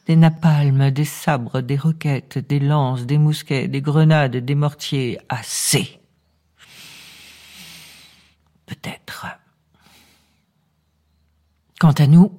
des 0.07 0.17
napalms, 0.17 0.91
des 0.91 1.05
sabres, 1.07 1.61
des 1.61 1.77
roquettes, 1.77 2.37
des 2.37 2.59
lances, 2.59 3.07
des 3.07 3.17
mousquets, 3.17 3.69
des 3.69 3.81
grenades, 3.81 4.37
des 4.37 4.55
mortiers, 4.57 5.19
assez. 5.29 6.01
Peut-être. 8.67 9.27
Quant 11.81 11.93
à 11.93 12.07
nous, 12.07 12.33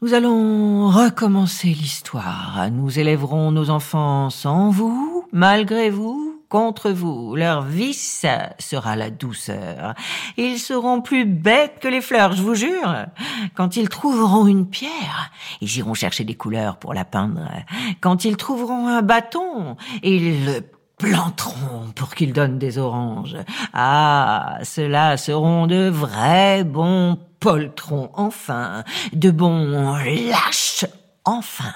nous 0.00 0.14
allons 0.14 0.88
recommencer 0.88 1.68
l'histoire. 1.68 2.70
Nous 2.70 2.98
élèverons 2.98 3.50
nos 3.50 3.68
enfants 3.68 4.30
sans 4.30 4.70
vous, 4.70 5.26
malgré 5.32 5.90
vous, 5.90 6.39
contre 6.50 6.90
vous. 6.90 7.34
Leur 7.36 7.62
vice 7.62 8.26
sera 8.58 8.96
la 8.96 9.08
douceur. 9.08 9.94
Ils 10.36 10.58
seront 10.58 11.00
plus 11.00 11.24
bêtes 11.24 11.78
que 11.80 11.88
les 11.88 12.02
fleurs, 12.02 12.32
je 12.32 12.42
vous 12.42 12.54
jure. 12.54 13.06
Quand 13.54 13.76
ils 13.76 13.88
trouveront 13.88 14.46
une 14.46 14.66
pierre, 14.66 15.30
ils 15.62 15.78
iront 15.78 15.94
chercher 15.94 16.24
des 16.24 16.34
couleurs 16.34 16.76
pour 16.76 16.92
la 16.92 17.06
peindre. 17.06 17.48
Quand 18.02 18.26
ils 18.26 18.36
trouveront 18.36 18.88
un 18.88 19.00
bâton, 19.00 19.76
ils 20.02 20.44
le 20.44 20.60
planteront 20.98 21.92
pour 21.94 22.14
qu'il 22.14 22.34
donne 22.34 22.58
des 22.58 22.76
oranges. 22.76 23.36
Ah, 23.72 24.58
ceux-là 24.64 25.16
seront 25.16 25.66
de 25.66 25.88
vrais 25.88 26.64
bons 26.64 27.18
poltrons, 27.38 28.10
enfin, 28.14 28.84
de 29.14 29.30
bons 29.30 29.96
lâches 29.96 30.84
Enfin, 31.32 31.72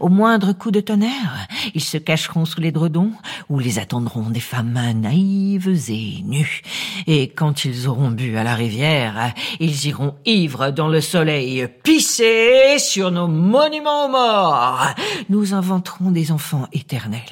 au 0.00 0.08
moindre 0.08 0.52
coup 0.52 0.72
de 0.72 0.80
tonnerre, 0.80 1.46
ils 1.72 1.84
se 1.84 1.98
cacheront 1.98 2.44
sous 2.44 2.60
les 2.60 2.72
dredons 2.72 3.12
ou 3.48 3.60
les 3.60 3.78
attendront 3.78 4.28
des 4.28 4.40
femmes 4.40 4.72
naïves 4.72 5.88
et 5.88 6.22
nues. 6.24 6.62
Et 7.06 7.28
quand 7.28 7.64
ils 7.64 7.86
auront 7.86 8.10
bu 8.10 8.36
à 8.36 8.42
la 8.42 8.56
rivière, 8.56 9.34
ils 9.60 9.86
iront 9.86 10.16
ivres 10.26 10.72
dans 10.72 10.88
le 10.88 11.00
soleil 11.00 11.68
pisser 11.84 12.80
sur 12.80 13.12
nos 13.12 13.28
monuments 13.28 14.06
aux 14.06 14.10
morts. 14.10 14.88
Nous 15.28 15.54
inventerons 15.54 16.10
des 16.10 16.32
enfants 16.32 16.66
éternels 16.72 17.22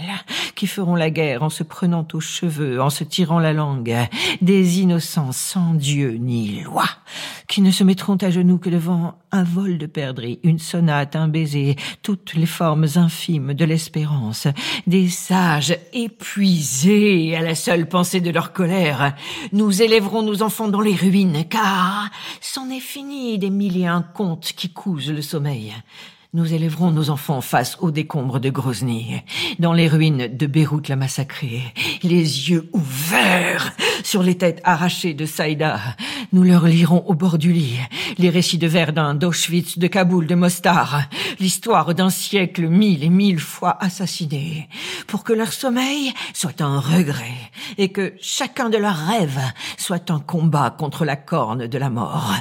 qui 0.55 0.69
feront 0.69 0.95
la 0.95 1.11
guerre 1.11 1.43
en 1.43 1.51
se 1.51 1.65
prenant 1.65 2.07
aux 2.13 2.21
cheveux, 2.21 2.81
en 2.81 2.91
se 2.91 3.03
tirant 3.03 3.41
la 3.41 3.53
langue, 3.53 3.97
des 4.41 4.79
innocents 4.79 5.33
sans 5.33 5.75
Dieu 5.75 6.13
ni 6.13 6.61
loi, 6.61 6.87
qui 7.49 7.61
ne 7.61 7.73
se 7.73 7.83
mettront 7.83 8.17
à 8.17 8.31
genoux 8.31 8.59
que 8.59 8.71
devant 8.71 9.19
un 9.33 9.43
vol 9.43 9.79
de 9.79 9.87
perdrix, 9.87 10.39
une 10.45 10.59
sonate, 10.59 11.17
un 11.17 11.29
baiser, 11.29 11.56
toutes 12.03 12.35
les 12.35 12.47
formes 12.47 12.87
infimes 12.97 13.55
de 13.55 13.65
l'espérance, 13.65 14.47
des 14.87 15.09
sages 15.09 15.77
épuisés 15.93 17.37
à 17.37 17.43
la 17.43 17.55
seule 17.55 17.89
pensée 17.89 18.21
de 18.21 18.31
leur 18.31 18.53
colère. 18.53 19.15
Nous 19.53 19.83
élèverons 19.83 20.23
nos 20.23 20.43
enfants 20.43 20.69
dans 20.69 20.81
les 20.81 20.95
ruines, 20.95 21.45
car 21.49 22.11
c'en 22.41 22.71
est 22.71 22.81
fini 22.81 23.39
des 23.39 23.51
mille 23.51 23.79
et 23.79 23.87
un 23.87 24.03
contes 24.03 24.53
qui 24.57 24.71
cousent 24.71 25.13
le 25.13 25.23
sommeil. 25.23 25.73
Nous 26.37 26.53
élèverons 26.53 26.91
nos 26.91 27.09
enfants 27.09 27.41
face 27.41 27.79
aux 27.81 27.91
décombres 27.91 28.41
de 28.41 28.51
Grozny, 28.51 29.23
dans 29.59 29.73
les 29.73 29.89
ruines 29.89 30.29
de 30.37 30.47
Beyrouth 30.47 30.89
la 30.89 30.97
massacrée, 30.97 31.63
les 32.03 32.51
yeux 32.51 32.69
ouverts 32.75 33.73
sur 34.05 34.23
les 34.23 34.37
têtes 34.37 34.61
arrachées 34.63 35.15
de 35.15 35.25
Saïda. 35.25 35.81
Nous 36.35 36.43
leur 36.43 36.67
lirons 36.67 37.03
au 37.07 37.15
bord 37.15 37.39
du 37.39 37.55
lit 37.55 37.79
les 38.19 38.29
récits 38.29 38.59
de 38.59 38.67
Verdun, 38.67 39.15
d'Auschwitz, 39.15 39.79
de 39.79 39.87
Kaboul, 39.87 40.27
de 40.27 40.35
Mostar, 40.35 41.05
l'histoire 41.41 41.95
d'un 41.95 42.11
siècle 42.11 42.69
mille 42.69 43.03
et 43.03 43.09
mille 43.09 43.41
fois 43.41 43.83
assassiné, 43.83 44.69
pour 45.07 45.25
que 45.25 45.33
leur 45.33 45.55
sommeil 45.55 46.13
soit 46.35 46.61
un 46.61 46.81
regret 46.81 47.51
et 47.79 47.93
que 47.93 48.13
chacun 48.21 48.69
de 48.69 48.77
leurs 48.77 49.07
rêves 49.09 49.41
soit 49.79 50.11
un 50.11 50.21
combat 50.21 50.69
contre 50.69 51.07
la 51.07 51.17
corne 51.17 51.67
de 51.67 51.79
la 51.79 51.89
mort. 51.89 52.35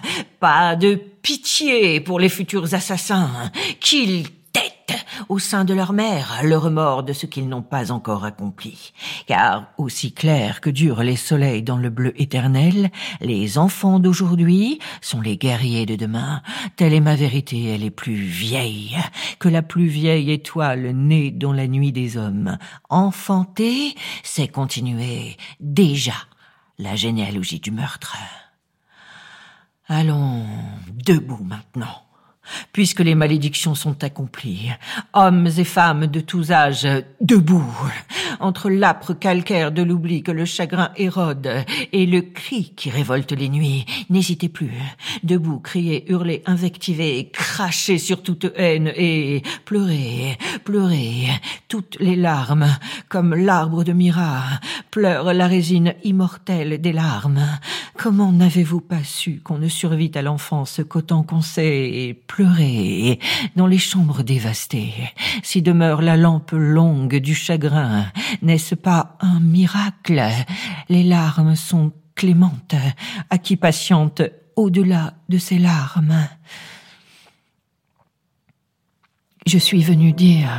Pas 0.46 0.76
de 0.76 0.94
pitié 0.94 2.00
pour 2.00 2.20
les 2.20 2.30
futurs 2.30 2.76
assassins, 2.76 3.50
qu'ils 3.80 4.28
au 5.28 5.40
sein 5.40 5.66
de 5.66 5.74
leur 5.74 5.92
mère 5.92 6.42
le 6.44 6.56
remords 6.56 7.02
de 7.02 7.14
ce 7.14 7.26
qu'ils 7.26 7.50
n'ont 7.50 7.64
pas 7.64 7.92
encore 7.92 8.26
accompli. 8.26 8.94
Car 9.26 9.72
aussi 9.80 10.14
clair 10.14 10.62
que 10.62 10.70
durent 10.70 11.02
les 11.02 11.16
soleils 11.16 11.64
dans 11.64 11.78
le 11.78 11.90
bleu 11.90 12.14
éternel, 12.22 12.92
les 13.22 13.58
enfants 13.58 13.98
d'aujourd'hui 13.98 14.78
sont 15.02 15.20
les 15.20 15.36
guerriers 15.36 15.88
de 15.88 15.96
demain. 15.96 16.44
Telle 16.76 16.94
est 16.94 17.00
ma 17.00 17.16
vérité, 17.16 17.64
elle 17.64 17.84
est 17.84 17.90
plus 17.90 18.14
vieille 18.14 18.96
que 19.40 19.50
la 19.50 19.64
plus 19.64 19.88
vieille 19.88 20.32
étoile 20.32 20.92
née 20.92 21.32
dans 21.32 21.54
la 21.54 21.66
nuit 21.66 21.92
des 21.92 22.18
hommes. 22.18 22.60
Enfanter, 22.92 23.96
c'est 24.22 24.50
continuer 24.50 25.38
déjà 25.60 26.14
la 26.78 26.96
généalogie 26.96 27.60
du 27.60 27.72
meurtre. 27.72 28.16
Allons, 29.88 30.44
debout 30.90 31.44
maintenant 31.44 32.05
puisque 32.74 33.00
les 33.00 33.16
malédictions 33.16 33.76
sont 33.76 34.04
accomplies. 34.04 34.72
Hommes 35.14 35.50
et 35.58 35.64
femmes 35.64 36.08
de 36.08 36.20
tous 36.20 36.52
âges, 36.52 36.88
debout, 37.22 37.76
entre 38.40 38.70
l'âpre 38.70 39.14
calcaire 39.14 39.72
de 39.72 39.82
l'oubli 39.82 40.24
que 40.24 40.32
le 40.32 40.46
chagrin 40.46 40.92
érode 40.96 41.66
et 41.92 42.06
le 42.06 42.22
cri 42.22 42.74
qui 42.76 42.90
révolte 42.90 43.32
les 43.32 43.50
nuits, 43.50 43.86
n'hésitez 44.10 44.50
plus. 44.50 44.72
Debout, 45.24 45.60
criez, 45.60 46.10
hurlez, 46.12 46.44
invectivez, 46.46 47.30
crachez 47.32 47.98
sur 47.98 48.24
toute 48.24 48.52
haine 48.56 48.92
et 48.96 49.42
pleurez, 49.66 50.38
pleurez, 50.64 51.28
toutes 51.68 51.98
les 52.00 52.16
larmes, 52.16 52.68
comme 53.10 53.36
l'arbre 53.36 53.84
de 53.84 53.94
Mira, 53.94 54.44
pleure 54.92 55.34
la 55.34 55.48
résine 55.48 55.94
immortelle 56.04 56.82
des 56.82 56.94
larmes. 56.94 57.46
Comment 57.98 58.32
n'avez-vous 58.32 58.82
pas 58.82 59.04
su 59.04 59.42
qu'on 59.44 59.58
ne 59.58 59.68
survit 59.68 60.12
à 60.16 60.22
l'enfance 60.22 60.82
qu'autant 60.88 61.24
qu'on 61.24 61.42
sait 61.42 62.18
pleurer 62.36 63.18
dans 63.56 63.66
les 63.66 63.78
chambres 63.78 64.22
dévastées, 64.22 64.94
si 65.42 65.62
demeure 65.62 66.02
la 66.02 66.18
lampe 66.18 66.52
longue 66.52 67.16
du 67.16 67.34
chagrin, 67.34 68.08
n'est-ce 68.42 68.76
pas 68.76 69.16
un 69.22 69.40
miracle? 69.40 70.22
Les 70.90 71.04
larmes 71.04 71.56
sont 71.56 71.94
clémentes, 72.14 72.76
à 73.30 73.38
qui 73.38 73.56
patiente 73.56 74.22
au-delà 74.58 75.14
de 75.30 75.38
ces 75.38 75.58
larmes? 75.58 76.28
Je 79.48 79.58
suis 79.58 79.82
venu 79.82 80.12
dire 80.12 80.50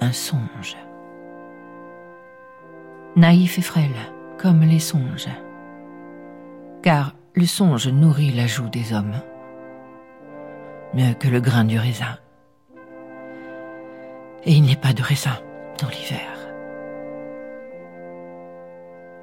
un 0.00 0.12
songe. 0.12 0.76
Naïf 3.16 3.58
et 3.58 3.62
frêle, 3.62 4.00
comme 4.38 4.60
les 4.60 4.80
songes. 4.80 5.30
Car 6.82 7.14
le 7.32 7.46
songe 7.46 7.88
nourrit 7.88 8.32
la 8.32 8.46
joue 8.46 8.68
des 8.68 8.92
hommes 8.92 9.22
mieux 10.94 11.14
que 11.14 11.28
le 11.28 11.40
grain 11.40 11.64
du 11.64 11.78
raisin. 11.78 12.18
Et 14.44 14.52
il 14.52 14.62
n'est 14.62 14.76
pas 14.76 14.92
de 14.92 15.02
raisin 15.02 15.38
dans 15.80 15.88
l'hiver. 15.88 16.28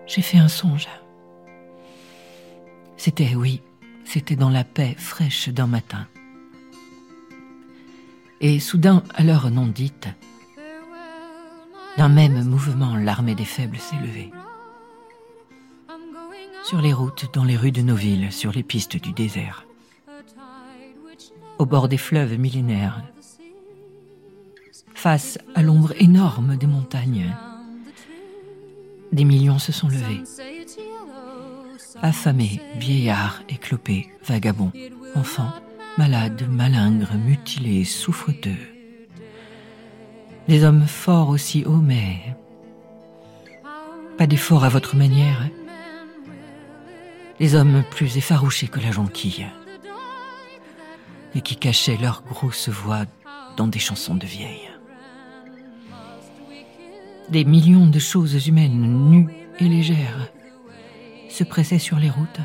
J'ai 0.06 0.22
fait 0.22 0.38
un 0.38 0.50
songe. 0.50 0.88
C'était, 2.98 3.36
oui, 3.36 3.62
c'était 4.04 4.36
dans 4.36 4.50
la 4.50 4.64
paix 4.64 4.96
fraîche 4.98 5.50
d'un 5.50 5.68
matin. 5.68 6.08
Et 8.42 8.60
soudain, 8.60 9.04
à 9.16 9.24
l'heure 9.24 9.50
non 9.50 9.68
dite, 9.68 10.10
d'un 11.98 12.10
même 12.10 12.44
mouvement, 12.44 12.98
l'armée 12.98 13.36
des 13.36 13.46
faibles 13.46 13.78
s'est 13.78 13.96
levée. 13.96 14.32
Sur 16.66 16.82
les 16.82 16.94
routes, 16.94 17.30
dans 17.34 17.44
les 17.44 17.56
rues 17.56 17.72
de 17.72 17.82
nos 17.82 17.96
villes, 17.96 18.32
sur 18.32 18.52
les 18.52 18.64
pistes 18.64 18.98
du 19.02 19.14
désert 19.14 19.66
au 21.64 21.66
bord 21.66 21.88
des 21.88 21.98
fleuves 21.98 22.38
millénaires, 22.38 23.02
face 24.94 25.40
à 25.56 25.62
l'ombre 25.62 25.94
énorme 25.98 26.58
des 26.58 26.68
montagnes. 26.68 27.34
Des 29.14 29.24
millions 29.24 29.60
se 29.60 29.72
sont 29.72 29.88
levés. 29.88 30.24
Affamés, 32.02 32.60
vieillards, 32.76 33.44
éclopés, 33.48 34.10
vagabonds, 34.26 34.74
enfants, 35.16 35.54
malades, 35.98 36.46
malingres, 36.50 37.14
mutilés, 37.14 37.86
souffreteux. 37.86 38.60
Des 40.50 40.66
hommes 40.66 40.86
forts 40.86 41.30
aussi 41.30 41.64
hauts, 41.64 41.86
mais 41.94 42.36
pas 44.18 44.28
d'efforts 44.28 44.66
à 44.66 44.70
votre 44.70 44.98
manière. 44.98 45.48
Les 47.40 47.56
hommes 47.56 47.86
plus 47.90 48.18
effarouchés 48.18 48.68
que 48.68 48.82
la 48.82 48.92
jonquille 48.92 49.48
et 51.36 51.42
qui 51.42 51.56
cachaient 51.56 51.98
leurs 51.98 52.24
grosses 52.24 52.70
voix 52.70 53.06
dans 53.58 53.68
des 53.68 53.80
chansons 53.80 54.16
de 54.16 54.26
vieilles. 54.26 54.70
Des 57.30 57.46
millions 57.46 57.88
de 57.88 58.00
choses 58.00 58.48
humaines 58.48 59.10
nues 59.10 59.34
et 59.60 59.70
légères 59.70 60.30
se 61.30 61.44
pressaient 61.44 61.80
sur 61.80 61.98
les 61.98 62.10
routes, 62.10 62.42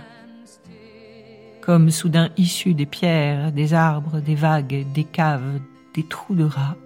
comme 1.60 1.90
soudain 1.90 2.30
issues 2.36 2.74
des 2.74 2.86
pierres, 2.86 3.52
des 3.52 3.74
arbres, 3.74 4.20
des 4.20 4.34
vagues, 4.34 4.86
des 4.94 5.04
caves, 5.04 5.60
des 5.94 6.04
trous 6.04 6.34
de 6.34 6.44
rats. 6.44 6.76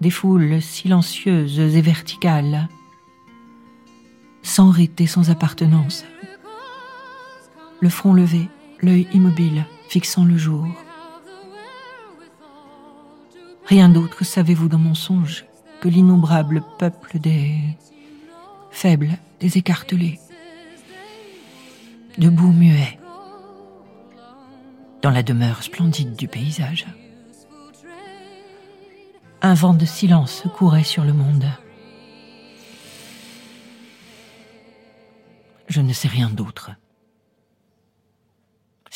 Des 0.00 0.10
foules 0.10 0.60
silencieuses 0.60 1.58
et 1.58 1.80
verticales, 1.80 2.68
sans 4.42 4.70
rite 4.70 5.00
et 5.00 5.06
sans 5.06 5.30
appartenance. 5.30 6.04
Le 7.80 7.88
front 7.88 8.12
levé, 8.12 8.48
l'œil 8.82 9.06
immobile, 9.12 9.64
fixant 9.88 10.24
le 10.24 10.36
jour. 10.36 10.66
Rien 13.66 13.88
d'autre 13.88 14.24
savez-vous 14.24 14.68
dans 14.68 14.78
mon 14.78 14.94
songe 14.94 15.44
que 15.80 15.88
l'innombrable 15.88 16.62
peuple 16.78 17.18
des 17.18 17.54
faibles, 18.70 19.18
des 19.40 19.58
écartelés, 19.58 20.18
debout 22.18 22.52
muets, 22.52 22.98
dans 25.02 25.10
la 25.10 25.22
demeure 25.22 25.62
splendide 25.62 26.16
du 26.16 26.28
paysage. 26.28 26.86
Un 29.40 29.54
vent 29.54 29.74
de 29.74 29.84
silence 29.84 30.44
courait 30.54 30.82
sur 30.82 31.04
le 31.04 31.12
monde. 31.12 31.46
Je 35.68 35.80
ne 35.80 35.92
sais 35.92 36.08
rien 36.08 36.28
d'autre 36.28 36.72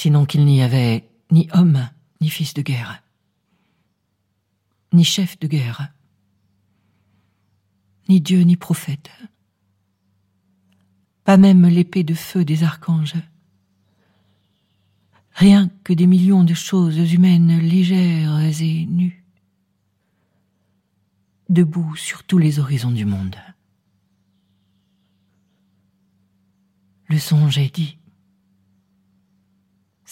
sinon 0.03 0.27
qu'il 0.27 0.45
n'y 0.45 0.63
avait 0.63 1.09
ni 1.31 1.49
homme, 1.53 1.89
ni 2.21 2.29
fils 2.29 2.55
de 2.55 2.63
guerre, 2.63 3.05
ni 4.93 5.05
chef 5.05 5.39
de 5.39 5.47
guerre, 5.47 5.93
ni 8.09 8.21
Dieu, 8.21 8.41
ni 8.41 8.57
prophète, 8.57 9.11
pas 11.23 11.37
même 11.37 11.69
l'épée 11.69 12.03
de 12.03 12.15
feu 12.15 12.45
des 12.45 12.65
archanges, 12.65 13.15
rien 15.35 15.71
que 15.85 15.93
des 15.93 16.09
millions 16.09 16.43
de 16.43 16.55
choses 16.55 17.13
humaines 17.13 17.61
légères 17.61 18.41
et 18.61 18.87
nues, 18.87 19.25
debout 21.49 21.95
sur 21.95 22.25
tous 22.25 22.39
les 22.39 22.59
horizons 22.59 22.91
du 22.91 23.05
monde. 23.05 23.37
Le 27.07 27.21
songe 27.21 27.59
est 27.59 27.73
dit. 27.73 27.99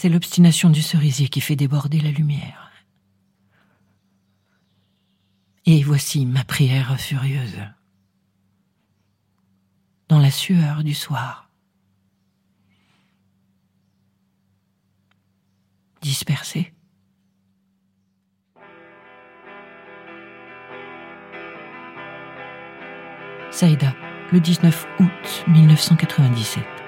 C'est 0.01 0.09
l'obstination 0.09 0.71
du 0.71 0.81
cerisier 0.81 1.29
qui 1.29 1.43
fait 1.43 1.57
déborder 1.57 2.01
la 2.01 2.11
lumière. 2.11 2.73
Et 5.67 5.83
voici 5.83 6.25
ma 6.25 6.43
prière 6.43 6.99
furieuse. 6.99 7.59
Dans 10.09 10.19
la 10.19 10.31
sueur 10.31 10.85
du 10.85 10.95
soir. 10.95 11.51
Dispersée. 16.01 16.73
Saïda, 23.51 23.95
le 24.33 24.41
19 24.41 24.87
août 25.01 25.45
1997. 25.49 26.80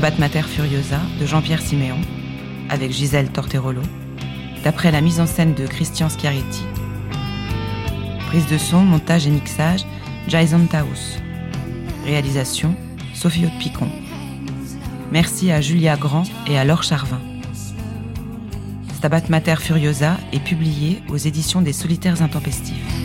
Stabat 0.00 0.18
Mater 0.18 0.48
Furiosa 0.48 0.98
de 1.20 1.26
Jean-Pierre 1.26 1.60
Siméon, 1.60 2.00
avec 2.70 2.90
Gisèle 2.90 3.28
Torterolo, 3.28 3.82
d'après 4.64 4.90
la 4.90 5.02
mise 5.02 5.20
en 5.20 5.26
scène 5.26 5.52
de 5.52 5.66
Christian 5.66 6.08
Schiaretti. 6.08 6.64
Prise 8.28 8.46
de 8.46 8.56
son, 8.56 8.80
montage 8.80 9.26
et 9.26 9.30
mixage, 9.30 9.84
Jason 10.26 10.64
Taus. 10.64 11.18
Réalisation, 12.06 12.74
Sophie 13.12 13.44
Haute-Picon. 13.44 13.90
Merci 15.12 15.52
à 15.52 15.60
Julia 15.60 15.98
Grand 15.98 16.24
et 16.46 16.56
à 16.56 16.64
Laure 16.64 16.82
Charvin. 16.82 17.20
Stabat 18.94 19.28
Mater 19.28 19.56
Furiosa 19.56 20.16
est 20.32 20.42
publié 20.42 21.02
aux 21.10 21.18
éditions 21.18 21.60
des 21.60 21.74
Solitaires 21.74 22.22
Intempestifs. 22.22 22.99